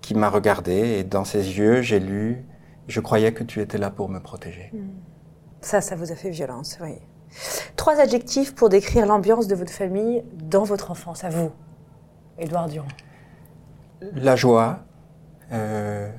qui 0.00 0.14
m'a 0.14 0.28
regardé 0.28 0.72
et 0.72 1.04
dans 1.04 1.24
ses 1.24 1.58
yeux, 1.58 1.82
j'ai 1.82 2.00
lu, 2.00 2.44
je 2.88 3.00
croyais 3.00 3.32
que 3.32 3.44
tu 3.44 3.60
étais 3.60 3.78
là 3.78 3.90
pour 3.90 4.08
me 4.08 4.18
protéger. 4.18 4.70
Hmm. 4.72 4.90
Ça, 5.60 5.80
ça 5.80 5.94
vous 5.94 6.10
a 6.10 6.14
fait 6.14 6.30
violence, 6.30 6.78
oui. 6.80 6.98
Trois 7.76 8.00
adjectifs 8.00 8.54
pour 8.54 8.68
décrire 8.68 9.06
l'ambiance 9.06 9.46
de 9.46 9.54
votre 9.54 9.72
famille 9.72 10.24
dans 10.34 10.64
votre 10.64 10.90
enfance, 10.90 11.22
à 11.22 11.30
vous, 11.30 11.52
Édouard 12.38 12.68
Durand. 12.68 12.88
La 14.14 14.34
joie, 14.34 14.80
euh, 15.52 16.10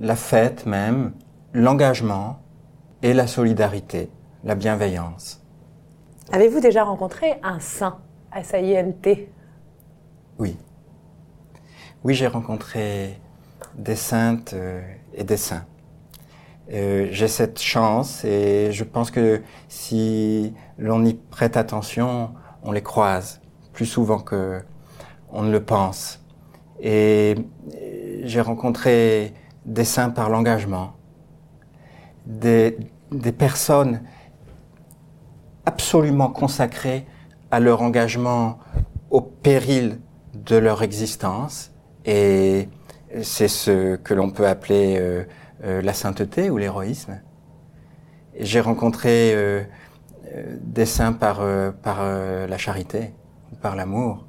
la 0.00 0.16
fête 0.16 0.66
même, 0.66 1.12
l'engagement 1.52 2.40
et 3.02 3.12
la 3.12 3.26
solidarité, 3.26 4.10
la 4.44 4.54
bienveillance. 4.54 5.44
Avez-vous 6.32 6.60
déjà 6.60 6.84
rencontré 6.84 7.38
un 7.42 7.60
saint, 7.60 7.98
S-A-I-N-T 8.34 9.30
Oui. 10.38 10.56
Oui, 12.04 12.14
j'ai 12.14 12.26
rencontré 12.26 13.18
des 13.74 13.96
saintes 13.96 14.52
euh, 14.54 14.80
et 15.14 15.24
des 15.24 15.36
saints. 15.36 15.64
Euh, 16.70 17.08
j'ai 17.10 17.28
cette 17.28 17.60
chance 17.60 18.24
et 18.24 18.70
je 18.72 18.84
pense 18.84 19.10
que 19.10 19.42
si 19.68 20.52
l'on 20.76 21.04
y 21.04 21.14
prête 21.14 21.56
attention, 21.56 22.34
on 22.62 22.72
les 22.72 22.82
croise 22.82 23.40
plus 23.72 23.86
souvent 23.86 24.18
que 24.18 24.62
on 25.30 25.42
ne 25.42 25.50
le 25.50 25.64
pense. 25.64 26.22
Et 26.80 27.34
j'ai 28.24 28.40
rencontré 28.40 29.32
des 29.64 29.84
saints 29.84 30.10
par 30.10 30.28
l'engagement, 30.30 30.92
des, 32.26 32.76
des 33.10 33.32
personnes 33.32 34.02
absolument 35.64 36.28
consacrées 36.28 37.06
à 37.50 37.60
leur 37.60 37.82
engagement 37.82 38.58
au 39.10 39.20
péril 39.20 40.00
de 40.34 40.56
leur 40.56 40.82
existence. 40.82 41.72
Et 42.04 42.68
c'est 43.22 43.48
ce 43.48 43.96
que 43.96 44.14
l'on 44.14 44.30
peut 44.30 44.46
appeler 44.46 44.96
euh, 44.98 45.24
euh, 45.64 45.82
la 45.82 45.92
sainteté 45.92 46.50
ou 46.50 46.56
l'héroïsme. 46.56 47.20
J'ai 48.38 48.60
rencontré 48.60 49.34
euh, 49.34 49.64
euh, 50.32 50.56
des 50.60 50.86
saints 50.86 51.12
par, 51.12 51.40
par 51.82 52.04
la 52.04 52.58
charité, 52.58 53.12
par 53.60 53.74
l'amour, 53.74 54.26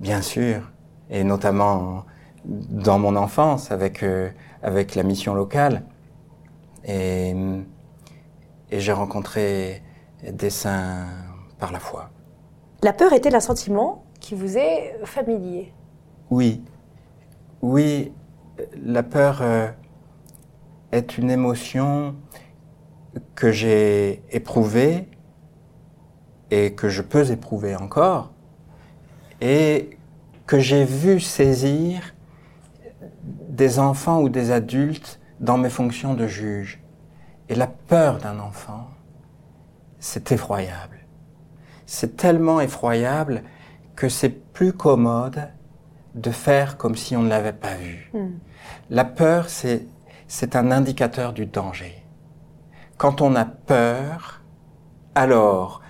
bien 0.00 0.22
sûr, 0.22 0.72
et 1.10 1.24
notamment 1.24 2.06
dans 2.44 2.98
mon 2.98 3.16
enfance 3.16 3.70
avec, 3.70 4.04
avec 4.62 4.94
la 4.94 5.02
mission 5.02 5.34
locale. 5.34 5.84
Et, 6.84 7.34
et 8.70 8.80
j'ai 8.80 8.92
rencontré 8.92 9.82
des 10.22 10.50
saints 10.50 11.06
par 11.62 11.70
la 11.70 11.78
foi. 11.78 12.10
La 12.82 12.92
peur 12.92 13.12
était 13.12 13.36
un 13.36 13.40
sentiment 13.40 14.02
qui 14.18 14.34
vous 14.34 14.58
est 14.58 14.98
familier? 15.04 15.72
Oui, 16.28 16.60
oui, 17.60 18.12
la 18.82 19.04
peur 19.04 19.44
est 20.90 21.18
une 21.18 21.30
émotion 21.30 22.16
que 23.36 23.52
j'ai 23.52 24.24
éprouvée 24.30 25.08
et 26.50 26.74
que 26.74 26.88
je 26.88 27.00
peux 27.00 27.30
éprouver 27.30 27.76
encore 27.76 28.32
et 29.40 29.96
que 30.48 30.58
j'ai 30.58 30.84
vu 30.84 31.20
saisir 31.20 32.12
des 33.22 33.78
enfants 33.78 34.20
ou 34.20 34.28
des 34.28 34.50
adultes 34.50 35.20
dans 35.38 35.58
mes 35.58 35.70
fonctions 35.70 36.14
de 36.14 36.26
juge. 36.26 36.82
Et 37.48 37.54
la 37.54 37.68
peur 37.68 38.18
d'un 38.18 38.40
enfant, 38.40 38.88
c'est 40.00 40.32
effroyable. 40.32 41.01
C'est 41.86 42.16
tellement 42.16 42.60
effroyable 42.60 43.42
que 43.96 44.08
c'est 44.08 44.30
plus 44.52 44.72
commode 44.72 45.48
de 46.14 46.30
faire 46.30 46.76
comme 46.76 46.96
si 46.96 47.16
on 47.16 47.22
ne 47.22 47.28
l'avait 47.28 47.52
pas 47.52 47.74
vu. 47.74 48.10
Hmm. 48.12 48.38
La 48.90 49.04
peur, 49.04 49.48
c'est 49.48 49.86
c'est 50.32 50.56
un 50.56 50.70
indicateur 50.70 51.34
du 51.34 51.44
danger. 51.44 51.92
Quand 52.96 53.20
on 53.20 53.36
a 53.36 53.44
peur, 53.44 54.40
alors 55.14 55.82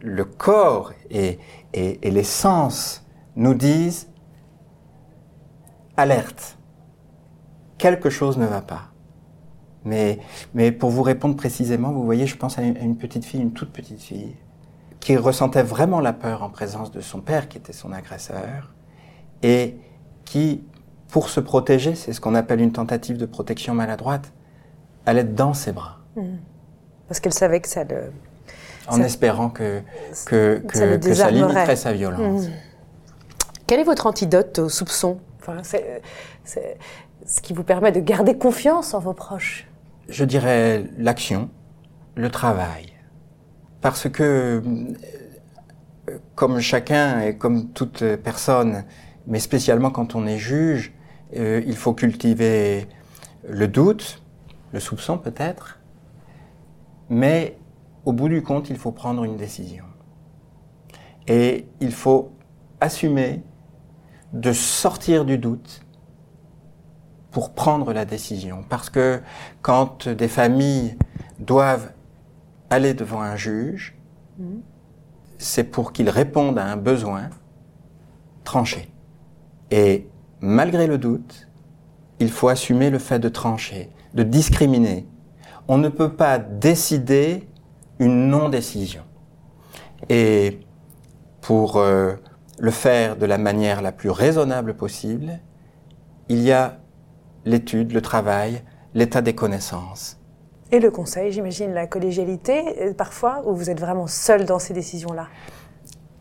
le 0.00 0.24
corps 0.24 0.92
et, 1.10 1.40
les 1.74 2.22
sens 2.22 3.04
nous 3.34 3.54
disent 3.54 4.08
alerte, 5.96 6.58
quelque 7.76 8.08
chose 8.08 8.38
ne 8.38 8.46
va 8.46 8.60
pas. 8.60 8.92
Mais, 9.84 10.20
mais 10.54 10.70
pour 10.70 10.90
vous 10.90 11.02
répondre 11.02 11.34
précisément, 11.34 11.90
vous 11.90 12.04
voyez, 12.04 12.28
je 12.28 12.36
pense 12.36 12.56
à 12.56 12.62
une, 12.62 12.96
petite 12.96 13.24
fille, 13.24 13.40
une 13.40 13.52
toute 13.52 13.72
petite 13.72 14.00
fille, 14.00 14.36
qui 15.00 15.16
ressentait 15.16 15.62
vraiment 15.62 16.00
la 16.00 16.12
peur 16.12 16.42
en 16.42 16.50
présence 16.50 16.90
de 16.90 17.00
son 17.00 17.20
père, 17.20 17.48
qui 17.48 17.58
était 17.58 17.72
son 17.72 17.92
agresseur, 17.92 18.74
et 19.42 19.76
qui 20.24 20.62
pour 21.08 21.30
se 21.30 21.40
protéger, 21.40 21.94
c'est 21.94 22.12
ce 22.12 22.20
qu'on 22.20 22.34
appelle 22.34 22.60
une 22.60 22.72
tentative 22.72 23.16
de 23.16 23.26
protection 23.26 23.74
maladroite, 23.74 24.32
est 25.06 25.24
dans 25.24 25.54
ses 25.54 25.72
bras. 25.72 25.98
Mmh. 26.16 26.22
Parce 27.08 27.20
qu'elle 27.20 27.32
savait 27.32 27.60
que 27.60 27.68
ça 27.68 27.84
le... 27.84 28.12
En 28.88 29.00
espérant 29.02 29.50
que, 29.50 29.82
que, 30.26 30.62
que, 30.66 31.14
ça, 31.14 31.30
limiterait 31.30 31.76
sa 31.76 31.92
violence. 31.92 32.46
Mmh. 32.46 32.52
Quel 33.66 33.80
est 33.80 33.84
votre 33.84 34.06
antidote 34.06 34.58
au 34.58 34.68
soupçon 34.70 35.18
enfin, 35.40 35.58
c'est, 35.62 36.00
ce 37.26 37.40
qui 37.42 37.52
vous 37.52 37.64
permet 37.64 37.92
de 37.92 38.00
garder 38.00 38.36
confiance 38.36 38.94
en 38.94 38.98
vos 38.98 39.12
proches 39.12 39.66
Je 40.08 40.24
dirais 40.24 40.84
l'action, 40.96 41.50
le 42.14 42.30
travail. 42.30 42.92
Parce 43.80 44.08
que, 44.08 44.62
euh, 44.64 46.18
comme 46.34 46.60
chacun 46.60 47.20
et 47.20 47.36
comme 47.36 47.70
toute 47.70 48.04
personne, 48.16 48.84
mais 49.26 49.38
spécialement 49.38 49.90
quand 49.90 50.14
on 50.14 50.26
est 50.26 50.38
juge, 50.38 50.92
euh, 51.36 51.62
il 51.66 51.76
faut 51.76 51.92
cultiver 51.92 52.88
le 53.46 53.68
doute, 53.68 54.22
le 54.72 54.80
soupçon 54.80 55.18
peut-être, 55.18 55.78
mais 57.10 57.58
au 58.04 58.12
bout 58.12 58.28
du 58.28 58.42
compte, 58.42 58.70
il 58.70 58.76
faut 58.76 58.92
prendre 58.92 59.24
une 59.24 59.36
décision. 59.36 59.84
Et 61.26 61.66
il 61.80 61.92
faut 61.92 62.32
assumer 62.80 63.42
de 64.32 64.52
sortir 64.52 65.24
du 65.24 65.36
doute 65.38 65.82
pour 67.30 67.52
prendre 67.52 67.92
la 67.92 68.04
décision. 68.04 68.64
Parce 68.68 68.88
que 68.88 69.20
quand 69.60 70.08
des 70.08 70.28
familles 70.28 70.96
doivent 71.38 71.92
aller 72.70 72.94
devant 72.94 73.22
un 73.22 73.36
juge, 73.36 73.96
c'est 75.38 75.64
pour 75.64 75.92
qu'il 75.92 76.10
réponde 76.10 76.58
à 76.58 76.64
un 76.64 76.76
besoin 76.76 77.30
tranché. 78.44 78.90
Et 79.70 80.08
malgré 80.40 80.86
le 80.86 80.98
doute, 80.98 81.48
il 82.20 82.30
faut 82.30 82.48
assumer 82.48 82.90
le 82.90 82.98
fait 82.98 83.18
de 83.18 83.28
trancher, 83.28 83.90
de 84.14 84.22
discriminer. 84.22 85.06
On 85.68 85.78
ne 85.78 85.88
peut 85.88 86.12
pas 86.12 86.38
décider 86.38 87.48
une 87.98 88.28
non-décision. 88.28 89.02
Et 90.08 90.60
pour 91.40 91.76
euh, 91.76 92.14
le 92.58 92.70
faire 92.70 93.16
de 93.16 93.26
la 93.26 93.38
manière 93.38 93.82
la 93.82 93.92
plus 93.92 94.10
raisonnable 94.10 94.74
possible, 94.74 95.40
il 96.28 96.40
y 96.40 96.52
a 96.52 96.78
l'étude, 97.44 97.92
le 97.92 98.02
travail, 98.02 98.62
l'état 98.94 99.20
des 99.20 99.34
connaissances. 99.34 100.17
Et 100.70 100.80
le 100.80 100.90
conseil, 100.90 101.32
j'imagine, 101.32 101.72
la 101.72 101.86
collégialité, 101.86 102.82
euh, 102.82 102.92
parfois, 102.92 103.42
où 103.46 103.54
vous 103.54 103.70
êtes 103.70 103.80
vraiment 103.80 104.06
seul 104.06 104.44
dans 104.44 104.58
ces 104.58 104.74
décisions-là 104.74 105.28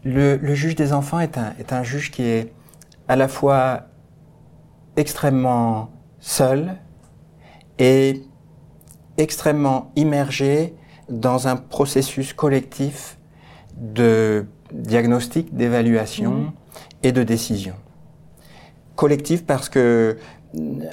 Le, 0.06 0.38
le 0.38 0.56
juge 0.56 0.76
des 0.76 0.94
enfants 0.94 1.20
est 1.20 1.38
un, 1.38 1.54
est 1.60 1.74
un 1.74 1.84
juge 1.84 2.12
qui 2.12 2.24
est 2.24 2.54
à 3.10 3.16
la 3.16 3.28
fois 3.28 3.88
extrêmement 4.96 5.90
seul 6.20 6.78
et 7.78 8.24
extrêmement 9.18 9.92
immergé 9.96 10.76
dans 11.10 11.48
un 11.48 11.56
processus 11.56 12.34
collectif 12.34 13.18
de 13.76 14.46
diagnostic, 14.72 15.56
d'évaluation 15.56 16.54
et 17.04 17.12
de 17.12 17.24
décision. 17.24 17.76
Collectif 18.96 19.46
parce 19.46 19.70
que 19.70 20.18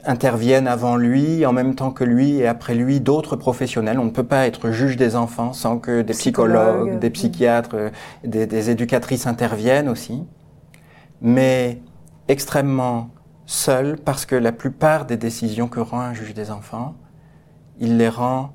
interviennent 0.04 0.66
avant 0.68 0.97
lui, 0.97 1.44
en 1.47 1.52
même 1.52 1.75
temps 1.75 1.90
que 1.90 2.04
lui 2.04 2.38
et 2.38 2.47
après 2.47 2.75
lui 2.75 3.00
d'autres 3.00 3.37
professionnels. 3.37 3.99
On 3.99 4.04
ne 4.04 4.11
peut 4.11 4.25
pas 4.25 4.47
être 4.47 4.71
juge 4.71 4.97
des 4.97 5.16
enfants 5.16 5.52
sans 5.52 5.78
que 5.78 6.02
des 6.02 6.12
psychologues, 6.12 6.76
Psychologue. 6.80 6.99
des 6.99 7.11
psychiatres, 7.11 7.75
euh, 7.75 7.90
des, 8.25 8.47
des 8.47 8.71
éducatrices 8.71 9.26
interviennent 9.26 9.88
aussi. 9.88 10.25
Mais 11.21 11.80
extrêmement 12.28 13.11
seul 13.47 13.97
parce 13.99 14.26
que 14.26 14.35
la 14.37 14.52
plupart 14.52 15.04
des 15.06 15.16
décisions 15.16 15.68
que 15.68 15.80
rend 15.80 16.00
un 16.00 16.14
juge 16.14 16.35
des 16.35 16.50
enfants, 16.50 16.94
il 17.78 17.97
les 17.99 18.09
rend 18.09 18.52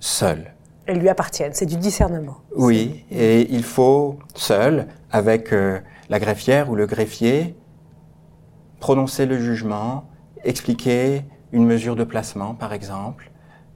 seul. 0.00 0.54
Elles 0.86 0.98
lui 0.98 1.08
appartiennent, 1.08 1.52
c'est 1.54 1.66
du 1.66 1.76
discernement. 1.76 2.38
Oui, 2.56 3.04
et 3.10 3.52
il 3.54 3.62
faut 3.62 4.18
seul, 4.34 4.88
avec 5.10 5.52
euh, 5.52 5.78
la 6.08 6.18
greffière 6.18 6.70
ou 6.70 6.74
le 6.74 6.86
greffier, 6.86 7.54
prononcer 8.82 9.26
le 9.26 9.38
jugement, 9.38 10.06
expliquer 10.42 11.22
une 11.52 11.64
mesure 11.64 11.94
de 11.94 12.02
placement, 12.02 12.52
par 12.52 12.72
exemple, 12.72 13.30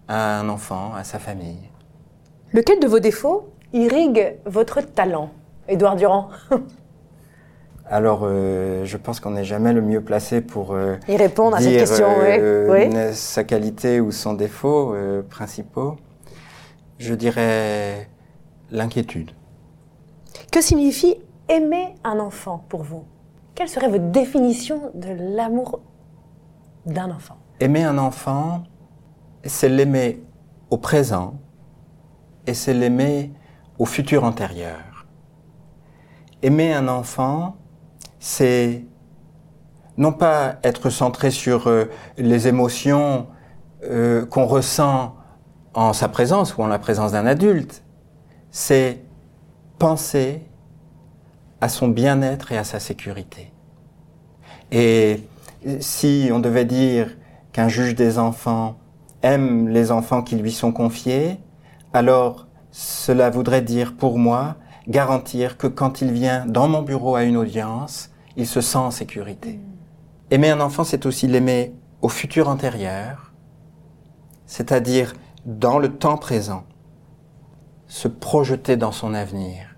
à 0.08 0.40
un 0.40 0.48
enfant, 0.48 0.94
à 0.96 1.04
sa 1.04 1.20
famille. 1.20 1.70
Lequel 2.52 2.80
de 2.80 2.88
vos 2.88 2.98
défauts 2.98 3.48
irrigue 3.72 4.34
votre 4.46 4.80
talent, 4.80 5.30
Édouard 5.68 5.94
Durand? 5.94 6.30
Alors, 7.88 8.22
euh, 8.24 8.84
je 8.84 8.96
pense 8.96 9.20
qu'on 9.20 9.30
n'est 9.30 9.44
jamais 9.44 9.72
le 9.72 9.80
mieux 9.80 10.00
placé 10.00 10.40
pour 10.40 10.72
euh, 10.72 10.96
Y 11.06 11.16
répondre 11.16 11.56
à 11.56 11.60
cette 11.60 11.78
question, 11.78 12.08
euh, 12.24 12.68
oui. 12.68 13.14
sa 13.14 13.44
qualité 13.44 14.00
ou 14.00 14.10
son 14.10 14.32
défaut 14.32 14.92
principaux. 15.30 15.94
Je 16.98 17.14
dirais 17.14 18.08
l'inquiétude. 18.72 19.30
Que 20.50 20.60
signifie 20.60 21.14
aimer 21.48 21.94
un 22.02 22.18
enfant 22.18 22.64
pour 22.68 22.82
vous? 22.82 23.04
Quelle 23.56 23.70
serait 23.70 23.88
votre 23.88 24.10
définition 24.10 24.90
de 24.94 25.08
l'amour 25.34 25.80
d'un 26.84 27.10
enfant? 27.10 27.38
Aimer 27.58 27.84
un 27.84 27.96
enfant, 27.96 28.64
c'est 29.44 29.70
l'aimer 29.70 30.22
au 30.68 30.76
présent 30.76 31.40
et 32.46 32.52
c'est 32.52 32.74
l'aimer 32.74 33.32
au 33.78 33.86
futur 33.86 34.24
antérieur. 34.24 35.06
Aimer 36.42 36.74
un 36.74 36.86
enfant, 36.86 37.56
c'est 38.18 38.84
non 39.96 40.12
pas 40.12 40.56
être 40.62 40.90
centré 40.90 41.30
sur 41.30 41.66
euh, 41.66 41.86
les 42.18 42.48
émotions 42.48 43.26
euh, 43.84 44.26
qu'on 44.26 44.44
ressent 44.44 45.16
en 45.72 45.94
sa 45.94 46.08
présence 46.10 46.58
ou 46.58 46.62
en 46.62 46.66
la 46.66 46.78
présence 46.78 47.12
d'un 47.12 47.24
adulte, 47.24 47.82
c'est 48.50 49.02
penser 49.78 50.46
à 51.62 51.70
son 51.70 51.88
bien-être 51.88 52.52
et 52.52 52.58
à 52.58 52.64
sa 52.64 52.80
sécurité. 52.80 53.50
Et 54.72 55.22
si 55.80 56.30
on 56.32 56.38
devait 56.38 56.64
dire 56.64 57.16
qu'un 57.52 57.68
juge 57.68 57.94
des 57.94 58.18
enfants 58.18 58.76
aime 59.22 59.68
les 59.68 59.90
enfants 59.90 60.22
qui 60.22 60.36
lui 60.36 60.52
sont 60.52 60.72
confiés, 60.72 61.38
alors 61.92 62.46
cela 62.70 63.30
voudrait 63.30 63.62
dire 63.62 63.96
pour 63.96 64.18
moi 64.18 64.56
garantir 64.88 65.56
que 65.56 65.66
quand 65.66 66.00
il 66.00 66.12
vient 66.12 66.46
dans 66.46 66.68
mon 66.68 66.82
bureau 66.82 67.16
à 67.16 67.24
une 67.24 67.36
audience, 67.36 68.10
il 68.36 68.46
se 68.46 68.60
sent 68.60 68.78
en 68.78 68.90
sécurité. 68.90 69.60
Aimer 70.30 70.50
un 70.50 70.60
enfant, 70.60 70.84
c'est 70.84 71.06
aussi 71.06 71.26
l'aimer 71.26 71.74
au 72.02 72.08
futur 72.08 72.48
antérieur, 72.48 73.32
c'est-à-dire 74.46 75.14
dans 75.44 75.78
le 75.78 75.88
temps 75.88 76.18
présent, 76.18 76.64
se 77.86 78.08
projeter 78.08 78.76
dans 78.76 78.92
son 78.92 79.14
avenir, 79.14 79.76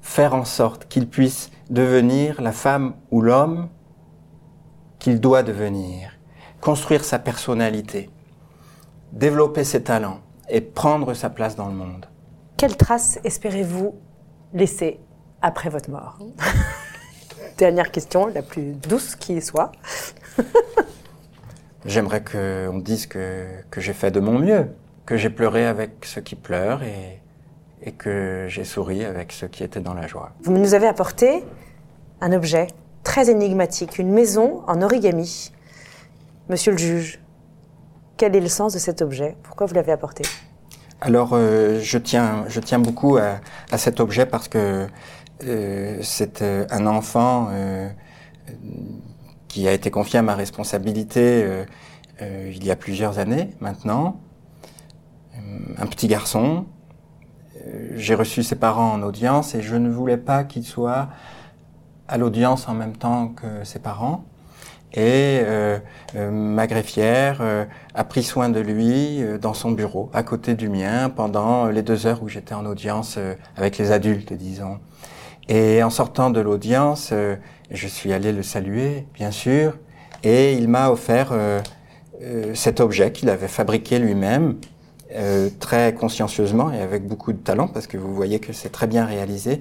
faire 0.00 0.34
en 0.34 0.44
sorte 0.44 0.86
qu'il 0.86 1.08
puisse 1.08 1.50
devenir 1.70 2.40
la 2.40 2.52
femme 2.52 2.94
ou 3.10 3.20
l'homme 3.20 3.68
qu'il 4.98 5.20
doit 5.20 5.42
devenir, 5.42 6.10
construire 6.60 7.04
sa 7.04 7.18
personnalité, 7.18 8.10
développer 9.12 9.64
ses 9.64 9.82
talents 9.82 10.20
et 10.48 10.60
prendre 10.60 11.14
sa 11.14 11.30
place 11.30 11.56
dans 11.56 11.68
le 11.68 11.74
monde. 11.74 12.06
Quelle 12.56 12.76
trace 12.76 13.18
espérez-vous 13.24 13.94
laisser 14.52 15.00
après 15.42 15.68
votre 15.68 15.90
mort? 15.90 16.18
Dernière 17.58 17.90
question, 17.90 18.26
la 18.26 18.42
plus 18.42 18.72
douce 18.72 19.16
qui 19.16 19.40
soit. 19.40 19.72
J'aimerais 21.84 22.22
qu'on 22.22 22.78
dise 22.78 23.06
que, 23.06 23.46
que 23.70 23.80
j'ai 23.80 23.92
fait 23.92 24.10
de 24.10 24.20
mon 24.20 24.38
mieux, 24.38 24.68
que 25.04 25.16
j'ai 25.16 25.30
pleuré 25.30 25.66
avec 25.66 26.04
ceux 26.04 26.20
qui 26.20 26.34
pleurent 26.34 26.82
et, 26.82 27.20
et 27.86 27.92
que 27.92 28.46
j'ai 28.48 28.64
souri 28.64 29.04
avec 29.04 29.32
ceux 29.32 29.46
qui 29.46 29.62
étaient 29.62 29.80
dans 29.80 29.94
la 29.94 30.06
joie. 30.06 30.32
Vous 30.42 30.52
nous 30.52 30.74
avez 30.74 30.88
apporté 30.88 31.44
un 32.20 32.32
objet 32.32 32.66
très 33.04 33.30
énigmatique, 33.30 33.98
une 33.98 34.10
maison 34.10 34.62
en 34.66 34.82
origami. 34.82 35.52
Monsieur 36.48 36.72
le 36.72 36.78
juge, 36.78 37.20
quel 38.16 38.34
est 38.34 38.40
le 38.40 38.48
sens 38.48 38.74
de 38.74 38.78
cet 38.78 39.02
objet? 39.02 39.36
Pourquoi 39.44 39.66
vous 39.66 39.74
l'avez 39.74 39.92
apporté? 39.92 40.24
Alors, 41.00 41.30
euh, 41.32 41.78
je, 41.80 41.98
tiens, 41.98 42.44
je 42.48 42.58
tiens 42.58 42.80
beaucoup 42.80 43.16
à, 43.18 43.40
à 43.70 43.78
cet 43.78 44.00
objet 44.00 44.26
parce 44.26 44.48
que 44.48 44.88
euh, 45.44 45.98
c'est 46.02 46.42
euh, 46.42 46.66
un 46.70 46.86
enfant 46.86 47.50
qui 49.48 49.68
a 49.68 49.72
été 49.72 49.90
confié 49.90 50.18
à 50.18 50.22
ma 50.22 50.34
responsabilité 50.34 51.64
il 52.20 52.64
y 52.64 52.70
a 52.70 52.76
plusieurs 52.76 53.18
années 53.18 53.50
maintenant. 53.60 54.20
Un 55.78 55.86
petit 55.86 56.06
garçon. 56.06 56.66
J'ai 57.94 58.14
reçu 58.14 58.42
ses 58.42 58.56
parents 58.56 58.92
en 58.92 59.02
audience 59.02 59.54
et 59.54 59.62
je 59.62 59.76
ne 59.76 59.90
voulais 59.90 60.16
pas 60.16 60.44
qu'il 60.44 60.64
soit 60.64 61.08
à 62.08 62.18
l'audience 62.18 62.68
en 62.68 62.74
même 62.74 62.96
temps 62.96 63.28
que 63.28 63.64
ses 63.64 63.78
parents. 63.78 64.24
Et 64.92 65.40
euh, 65.42 65.78
euh, 66.14 66.30
ma 66.30 66.66
greffière 66.66 67.38
euh, 67.40 67.64
a 67.94 68.04
pris 68.04 68.22
soin 68.22 68.48
de 68.48 68.60
lui 68.60 69.22
dans 69.40 69.52
son 69.52 69.72
bureau, 69.72 70.10
à 70.14 70.22
côté 70.22 70.54
du 70.54 70.68
mien, 70.68 71.10
pendant 71.10 71.66
les 71.66 71.82
deux 71.82 72.06
heures 72.06 72.22
où 72.22 72.28
j'étais 72.28 72.54
en 72.54 72.64
audience 72.64 73.18
avec 73.56 73.78
les 73.78 73.92
adultes, 73.92 74.32
disons. 74.32 74.78
Et 75.48 75.82
en 75.82 75.90
sortant 75.90 76.30
de 76.30 76.40
l'audience, 76.40 77.12
je 77.70 77.86
suis 77.86 78.12
allé 78.12 78.32
le 78.32 78.42
saluer, 78.42 79.06
bien 79.14 79.30
sûr, 79.30 79.76
et 80.24 80.54
il 80.54 80.68
m'a 80.68 80.90
offert 80.90 81.32
cet 82.54 82.80
objet 82.80 83.12
qu'il 83.12 83.30
avait 83.30 83.48
fabriqué 83.48 83.98
lui-même, 83.98 84.56
euh, 85.16 85.50
très 85.58 85.94
consciencieusement 85.94 86.70
et 86.70 86.80
avec 86.80 87.06
beaucoup 87.06 87.32
de 87.32 87.38
talent, 87.38 87.68
parce 87.68 87.86
que 87.86 87.96
vous 87.96 88.14
voyez 88.14 88.38
que 88.38 88.52
c'est 88.52 88.68
très 88.68 88.86
bien 88.86 89.04
réalisé. 89.04 89.60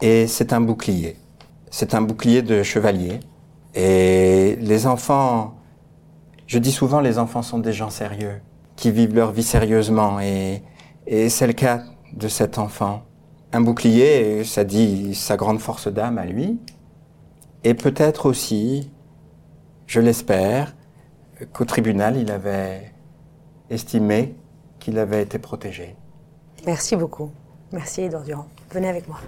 Et 0.00 0.26
c'est 0.26 0.52
un 0.52 0.60
bouclier. 0.60 1.16
C'est 1.70 1.94
un 1.94 2.02
bouclier 2.02 2.42
de 2.42 2.62
chevalier. 2.62 3.20
Et 3.74 4.56
les 4.60 4.86
enfants, 4.86 5.54
je 6.46 6.58
dis 6.58 6.72
souvent, 6.72 7.00
les 7.00 7.18
enfants 7.18 7.42
sont 7.42 7.58
des 7.58 7.72
gens 7.72 7.90
sérieux, 7.90 8.40
qui 8.76 8.90
vivent 8.90 9.14
leur 9.14 9.32
vie 9.32 9.42
sérieusement. 9.42 10.20
Et, 10.20 10.62
et 11.06 11.28
c'est 11.28 11.46
le 11.46 11.52
cas 11.52 11.82
de 12.12 12.28
cet 12.28 12.58
enfant. 12.58 13.02
Un 13.52 13.60
bouclier, 13.60 14.44
ça 14.44 14.64
dit 14.64 15.14
sa 15.14 15.36
grande 15.36 15.60
force 15.60 15.88
d'âme 15.88 16.18
à 16.18 16.24
lui. 16.24 16.58
Et 17.64 17.74
peut-être 17.74 18.26
aussi, 18.26 18.90
je 19.86 20.00
l'espère, 20.00 20.74
qu'au 21.52 21.64
tribunal, 21.64 22.16
il 22.16 22.30
avait 22.30 22.92
estimé 23.70 24.34
qu'il 24.82 24.98
avait 24.98 25.22
été 25.22 25.38
protégé. 25.38 25.94
Merci 26.66 26.96
beaucoup. 26.96 27.30
Merci 27.72 28.02
Edouard 28.02 28.24
Durand. 28.24 28.46
Venez 28.72 28.88
avec 28.88 29.06
moi. 29.08 29.18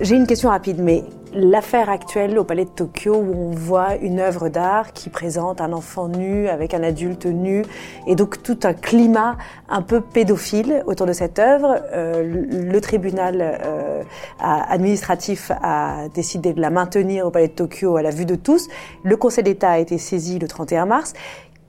J'ai 0.00 0.14
une 0.14 0.26
question 0.26 0.50
rapide, 0.50 0.78
mais 0.80 1.04
l'affaire 1.34 1.90
actuelle 1.90 2.38
au 2.38 2.44
Palais 2.44 2.64
de 2.64 2.70
Tokyo 2.70 3.14
où 3.14 3.34
on 3.34 3.50
voit 3.50 3.96
une 3.96 4.20
œuvre 4.20 4.48
d'art 4.48 4.92
qui 4.92 5.10
présente 5.10 5.60
un 5.60 5.72
enfant 5.72 6.08
nu 6.08 6.48
avec 6.48 6.72
un 6.72 6.82
adulte 6.82 7.26
nu 7.26 7.64
et 8.06 8.14
donc 8.14 8.42
tout 8.42 8.58
un 8.62 8.74
climat 8.74 9.36
un 9.68 9.82
peu 9.82 10.00
pédophile 10.00 10.82
autour 10.86 11.06
de 11.06 11.12
cette 11.12 11.38
œuvre. 11.38 11.82
Euh, 11.92 12.22
le, 12.22 12.80
tribunal 12.80 13.38
euh, 13.40 14.02
administratif 14.40 15.50
a 15.62 16.08
décidé 16.14 16.52
de 16.52 16.60
la 16.60 16.70
maintenir 16.70 17.26
au 17.26 17.30
Palais 17.30 17.48
de 17.48 17.52
Tokyo 17.52 17.96
à 17.96 18.02
la 18.02 18.10
vue 18.10 18.24
de 18.24 18.36
tous. 18.36 18.68
Le 19.02 19.16
Conseil 19.16 19.44
d'État 19.44 19.70
a 19.70 19.78
été 19.78 19.98
saisi 19.98 20.38
le 20.38 20.46
31 20.46 20.86
mars. 20.86 21.12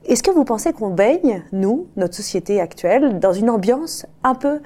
Est-ce 0.10 0.24
que 0.24 0.32
vous 0.32 0.44
pensez 0.44 0.74
qu'on 0.74 0.90
baigne, 0.90 1.44
nous, 1.52 1.86
notre 1.96 2.16
société 2.16 2.60
actuelle, 2.60 3.20
dans 3.20 3.32
une 3.32 3.48
ambiance 3.48 4.08
un 4.24 4.34
peu 4.34 4.60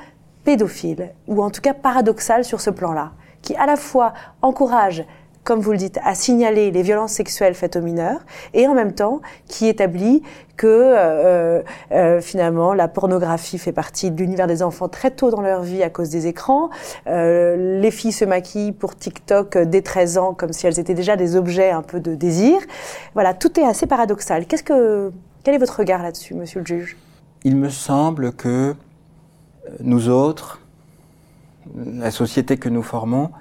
pédophile, 0.46 1.12
ou 1.28 1.44
en 1.44 1.50
tout 1.50 1.60
cas 1.60 1.74
paradoxale 1.74 2.46
sur 2.46 2.62
ce 2.62 2.70
plan-là 2.70 3.12
qui 3.42 3.54
à 3.56 3.66
la 3.66 3.76
fois 3.76 4.14
encourage 4.42 5.04
comme 5.44 5.60
vous 5.60 5.72
le 5.72 5.78
dites, 5.78 6.00
à 6.06 6.16
signaler 6.16 6.72
les 6.72 6.82
violences 6.84 7.12
sexuelles 7.12 7.54
faites 7.54 7.76
aux 7.76 7.82
mineurs, 7.82 8.22
et 8.54 8.66
en 8.68 8.74
même 8.74 8.94
temps 8.94 9.22
qui 9.48 9.68
établit 9.68 10.24
que 10.56 10.68
euh, 10.68 11.62
euh, 11.92 12.22
finalement 12.22 12.74
la 12.74 12.88
pornographie 12.88 13.58
fait 13.58 13.74
partie 13.74 14.10
de 14.10 14.18
l'univers 14.18 14.48
des 14.48 14.64
enfants 14.64 14.88
très 14.88 15.12
tôt 15.12 15.32
dans 15.32 15.42
leur 15.42 15.64
vie 15.64 15.84
à 15.84 15.90
cause 15.90 16.10
des 16.10 16.28
écrans. 16.28 16.70
Euh, 17.08 17.82
les 17.82 17.92
filles 17.92 18.14
se 18.14 18.24
maquillent 18.24 18.72
pour 18.72 18.96
TikTok 18.96 19.58
dès 19.58 19.82
13 19.82 20.18
ans 20.18 20.34
comme 20.34 20.54
si 20.54 20.66
elles 20.66 20.80
étaient 20.80 20.94
déjà 20.94 21.18
des 21.18 21.36
objets 21.36 21.72
un 21.72 21.82
peu 21.82 22.00
de 22.00 22.16
désir. 22.16 22.60
Voilà, 23.14 23.34
tout 23.34 23.60
est 23.60 23.66
assez 23.66 23.86
paradoxal. 23.86 24.46
Qu'est-ce 24.46 24.64
que, 24.64 25.12
quel 25.44 25.56
est 25.56 25.58
votre 25.58 25.80
regard 25.80 26.02
là-dessus, 26.02 26.34
monsieur 26.34 26.62
le 26.62 26.66
juge? 26.66 26.98
Il 27.44 27.58
me 27.58 27.70
semble 27.70 28.32
que 28.34 28.76
nous 29.82 30.10
autres, 30.10 30.62
la 31.76 32.12
société 32.12 32.58
que 32.58 32.70
nous 32.70 32.84
formons, 32.84 33.32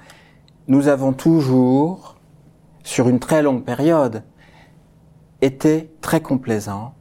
nous 0.67 0.89
avons 0.89 1.13
toujours, 1.13 2.17
sur 2.83 3.09
une 3.09 3.21
très 3.21 3.43
longue 3.43 3.65
période, 3.65 4.25
été 5.41 5.91
très 6.01 6.21
complaisants 6.21 6.95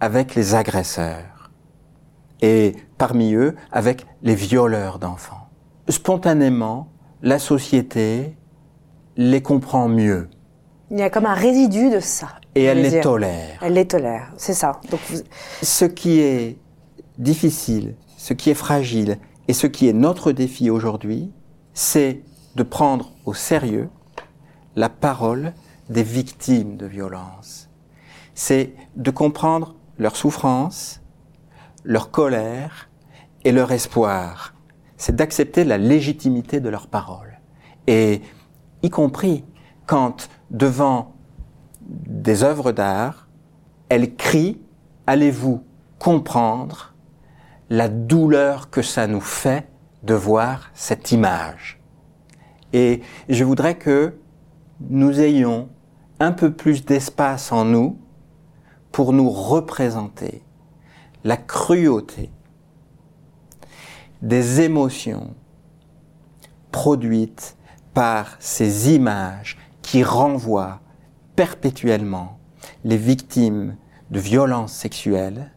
avec 0.00 0.34
les 0.34 0.54
agresseurs 0.54 1.50
et 2.42 2.74
parmi 2.98 3.34
eux 3.34 3.56
avec 3.70 4.06
les 4.22 4.34
violeurs 4.34 4.98
d'enfants. 4.98 5.48
Spontanément, 5.88 6.88
la 7.22 7.38
société 7.38 8.36
les 9.16 9.42
comprend 9.42 9.88
mieux. 9.88 10.28
Il 10.90 10.98
y 10.98 11.02
a 11.02 11.10
comme 11.10 11.26
un 11.26 11.34
résidu 11.34 11.90
de 11.90 12.00
ça. 12.00 12.28
Et 12.54 12.64
elle 12.64 12.82
les 12.82 13.00
tolère. 13.00 13.58
Elle 13.62 13.74
les 13.74 13.86
tolère, 13.86 14.32
c'est 14.36 14.54
ça. 14.54 14.80
Donc 14.90 15.00
Ce 15.62 15.84
qui 15.84 16.20
est 16.20 16.58
difficile, 17.18 17.94
ce 18.16 18.34
qui 18.34 18.50
est 18.50 18.54
fragile, 18.54 19.18
et 19.48 19.52
ce 19.52 19.66
qui 19.66 19.88
est 19.88 19.92
notre 19.92 20.32
défi 20.32 20.70
aujourd'hui, 20.70 21.32
c'est 21.74 22.22
de 22.54 22.62
prendre 22.62 23.12
au 23.24 23.34
sérieux 23.34 23.88
la 24.76 24.88
parole 24.88 25.54
des 25.88 26.02
victimes 26.02 26.76
de 26.76 26.86
violences. 26.86 27.68
C'est 28.34 28.74
de 28.96 29.10
comprendre 29.10 29.74
leur 29.98 30.16
souffrance, 30.16 31.02
leur 31.84 32.10
colère 32.10 32.90
et 33.44 33.52
leur 33.52 33.72
espoir. 33.72 34.54
C'est 34.96 35.16
d'accepter 35.16 35.64
la 35.64 35.78
légitimité 35.78 36.60
de 36.60 36.68
leur 36.68 36.86
parole. 36.86 37.40
Et 37.86 38.22
y 38.82 38.90
compris 38.90 39.44
quand, 39.86 40.28
devant 40.50 41.11
des 41.86 42.42
œuvres 42.42 42.72
d'art, 42.72 43.28
elles 43.88 44.14
crient, 44.14 44.60
allez-vous 45.06 45.64
comprendre 45.98 46.94
la 47.70 47.88
douleur 47.88 48.70
que 48.70 48.82
ça 48.82 49.06
nous 49.06 49.20
fait 49.20 49.68
de 50.02 50.14
voir 50.14 50.70
cette 50.74 51.12
image? 51.12 51.80
Et 52.72 53.02
je 53.28 53.44
voudrais 53.44 53.76
que 53.76 54.18
nous 54.88 55.20
ayons 55.20 55.68
un 56.20 56.32
peu 56.32 56.52
plus 56.52 56.84
d'espace 56.84 57.52
en 57.52 57.64
nous 57.64 57.98
pour 58.90 59.12
nous 59.12 59.30
représenter 59.30 60.42
la 61.24 61.36
cruauté 61.36 62.30
des 64.22 64.60
émotions 64.60 65.34
produites 66.70 67.56
par 67.94 68.36
ces 68.38 68.94
images 68.94 69.58
qui 69.82 70.04
renvoient 70.04 70.80
perpétuellement 71.36 72.38
les 72.84 72.96
victimes 72.96 73.76
de 74.10 74.20
violences 74.20 74.72
sexuelles 74.72 75.52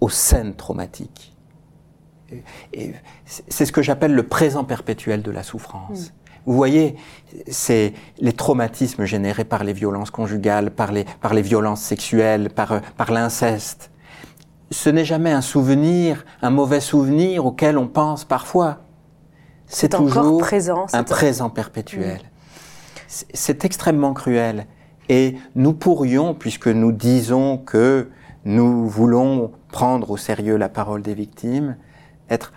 aux 0.00 0.08
scènes 0.08 0.54
traumatiques. 0.54 1.36
Et 2.72 2.92
c'est 3.24 3.66
ce 3.66 3.72
que 3.72 3.82
j'appelle 3.82 4.14
le 4.14 4.22
présent 4.22 4.64
perpétuel 4.64 5.22
de 5.22 5.30
la 5.30 5.42
souffrance. 5.42 6.08
Mm. 6.08 6.12
Vous 6.46 6.54
voyez, 6.54 6.96
c'est 7.48 7.92
les 8.18 8.32
traumatismes 8.32 9.04
générés 9.04 9.44
par 9.44 9.62
les 9.62 9.72
violences 9.72 10.10
conjugales, 10.10 10.70
par 10.70 10.90
les, 10.92 11.04
par 11.20 11.34
les 11.34 11.42
violences 11.42 11.82
sexuelles, 11.82 12.50
par, 12.50 12.80
par 12.96 13.12
l'inceste. 13.12 13.90
Ce 14.70 14.88
n'est 14.88 15.04
jamais 15.04 15.32
un 15.32 15.42
souvenir, 15.42 16.24
un 16.40 16.50
mauvais 16.50 16.80
souvenir 16.80 17.44
auquel 17.44 17.76
on 17.76 17.88
pense 17.88 18.24
parfois. 18.24 18.78
C'est 19.66 19.90
toujours 19.90 20.40
présent, 20.40 20.86
un 20.92 21.04
présent 21.04 21.50
perpétuel. 21.50 22.20
Mm. 22.22 23.24
C'est 23.34 23.64
extrêmement 23.64 24.14
cruel. 24.14 24.66
Et 25.10 25.36
nous 25.56 25.72
pourrions, 25.72 26.34
puisque 26.34 26.68
nous 26.68 26.92
disons 26.92 27.58
que 27.58 28.08
nous 28.44 28.86
voulons 28.86 29.50
prendre 29.72 30.12
au 30.12 30.16
sérieux 30.16 30.56
la 30.56 30.68
parole 30.68 31.02
des 31.02 31.14
victimes, 31.14 31.76
être 32.30 32.52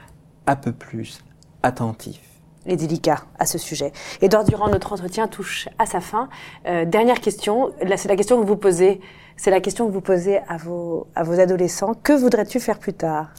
un 0.46 0.56
peu 0.56 0.72
plus 0.72 1.24
attentifs 1.64 2.30
et 2.66 2.76
délicat 2.76 3.24
à 3.40 3.48
ce 3.48 3.58
sujet. 3.58 3.92
Edouard 4.22 4.44
Durand, 4.44 4.70
notre 4.70 4.94
entretien 4.94 5.28
touche 5.28 5.68
à 5.80 5.88
sa 5.88 6.00
fin. 6.00 6.30
Euh, 6.68 6.86
dernière 6.86 7.22
question, 7.22 7.72
c'est 7.98 8.08
la 8.08 8.16
question 8.16 8.40
que 8.40 8.46
vous 8.46 8.56
posez, 8.56 9.02
c'est 9.36 9.52
la 9.52 9.60
question 9.60 9.88
que 9.88 9.92
vous 9.92 10.00
posez 10.00 10.38
à 10.48 10.58
vos, 10.58 11.08
à 11.16 11.24
vos 11.24 11.40
adolescents. 11.40 11.94
Que 12.04 12.14
voudrais-tu 12.14 12.60
faire 12.60 12.78
plus 12.78 12.94
tard? 12.94 13.34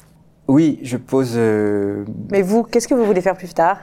Oui, 0.49 0.81
je 0.83 0.97
pose. 0.97 1.35
Euh, 1.37 2.05
Mais 2.33 2.43
vous, 2.43 2.65
qu'est-ce 2.65 2.89
que 2.89 2.95
vous 2.95 3.05
voulez 3.05 3.23
faire 3.23 3.37
plus 3.37 3.55
tard? 3.55 3.79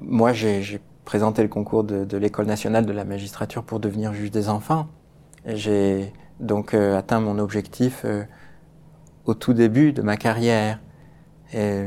Moi, 0.00 0.32
j'ai 0.34 0.80
présenté 1.06 1.42
le 1.42 1.48
concours 1.48 1.84
de, 1.84 2.16
l'École 2.18 2.46
nationale 2.46 2.84
de 2.84 2.92
la 2.92 3.04
magistrature 3.04 3.62
pour 3.62 3.80
devenir 3.80 4.12
juge 4.12 4.30
des 4.30 4.50
enfants. 4.50 4.88
J'ai 5.46 6.12
donc 6.40 6.74
euh, 6.74 6.98
atteint 6.98 7.20
mon 7.20 7.38
objectif 7.38 8.02
euh, 8.04 8.24
au 9.24 9.32
tout 9.32 9.54
début 9.54 9.94
de 9.94 10.02
ma 10.02 10.18
carrière. 10.18 10.80
Et, 11.54 11.86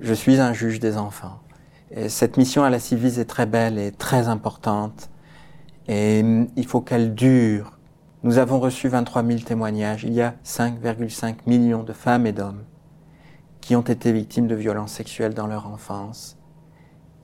je 0.00 0.14
suis 0.14 0.40
un 0.40 0.52
juge 0.52 0.80
des 0.80 0.96
enfants. 0.96 1.38
Et 1.92 2.08
cette 2.08 2.36
mission 2.36 2.64
à 2.64 2.70
la 2.70 2.80
Civise 2.80 3.20
est 3.20 3.26
très 3.26 3.46
belle 3.46 3.78
et 3.78 3.92
très 3.92 4.26
importante. 4.26 5.10
Et 5.86 6.24
il 6.56 6.66
faut 6.66 6.80
qu'elle 6.80 7.14
dure. 7.14 7.78
Nous 8.24 8.38
avons 8.38 8.58
reçu 8.58 8.88
23 8.88 9.22
000 9.22 9.40
témoignages. 9.40 10.02
Il 10.02 10.14
y 10.14 10.22
a 10.22 10.34
5,5 10.44 11.36
millions 11.46 11.84
de 11.84 11.92
femmes 11.92 12.26
et 12.26 12.32
d'hommes 12.32 12.64
qui 13.60 13.76
ont 13.76 13.82
été 13.82 14.12
victimes 14.12 14.46
de 14.46 14.54
violences 14.54 14.92
sexuelles 14.92 15.34
dans 15.34 15.46
leur 15.46 15.68
enfance. 15.68 16.36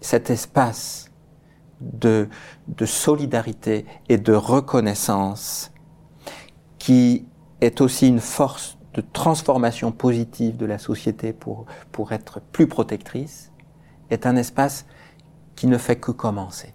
Cet 0.00 0.30
espace 0.30 1.10
de, 1.80 2.28
de 2.68 2.86
solidarité 2.86 3.86
et 4.08 4.18
de 4.18 4.32
reconnaissance 4.32 5.72
qui 6.78 7.26
est 7.60 7.80
aussi 7.80 8.08
une 8.08 8.20
force 8.20 8.78
de 8.94 9.02
transformation 9.12 9.92
positive 9.92 10.56
de 10.56 10.66
la 10.66 10.78
société 10.78 11.32
pour, 11.32 11.66
pour 11.92 12.12
être 12.12 12.40
plus 12.40 12.66
protectrice, 12.66 13.52
est 14.10 14.26
un 14.26 14.36
espace 14.36 14.86
qui 15.54 15.66
ne 15.66 15.78
fait 15.78 15.96
que 15.96 16.10
commencer. 16.10 16.74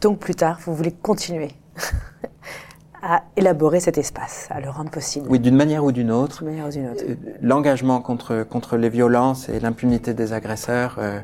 Donc 0.00 0.20
plus 0.20 0.34
tard, 0.34 0.58
vous 0.64 0.74
voulez 0.74 0.92
continuer 0.92 1.50
à 3.08 3.22
élaborer 3.36 3.78
cet 3.78 3.98
espace, 3.98 4.48
à 4.50 4.60
le 4.60 4.68
rendre 4.68 4.90
possible. 4.90 5.26
Oui, 5.30 5.38
d'une 5.38 5.54
manière 5.54 5.84
ou 5.84 5.92
d'une 5.92 6.10
autre. 6.10 6.42
Euh, 6.44 7.14
l'engagement 7.40 8.00
contre, 8.00 8.42
contre 8.42 8.76
les 8.76 8.88
violences 8.88 9.48
et 9.48 9.60
l'impunité 9.60 10.12
des 10.12 10.32
agresseurs 10.32 10.96
euh, 10.98 11.20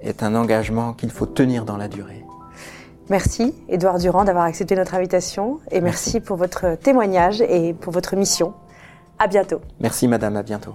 est 0.00 0.22
un 0.22 0.34
engagement 0.34 0.94
qu'il 0.94 1.10
faut 1.10 1.26
tenir 1.26 1.66
dans 1.66 1.76
la 1.76 1.88
durée. 1.88 2.24
Merci, 3.10 3.54
Édouard 3.68 3.98
Durand, 3.98 4.24
d'avoir 4.24 4.46
accepté 4.46 4.74
notre 4.76 4.94
invitation 4.94 5.60
et 5.70 5.82
merci. 5.82 6.20
pour 6.20 6.38
votre 6.38 6.74
témoignage 6.76 7.42
et 7.42 7.74
pour 7.74 7.92
votre 7.92 8.16
mission. 8.16 8.54
À 9.18 9.28
bientôt. 9.28 9.60
Merci, 9.78 10.08
madame, 10.08 10.36
à 10.36 10.42
bientôt. 10.42 10.74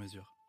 mesure. 0.01 0.40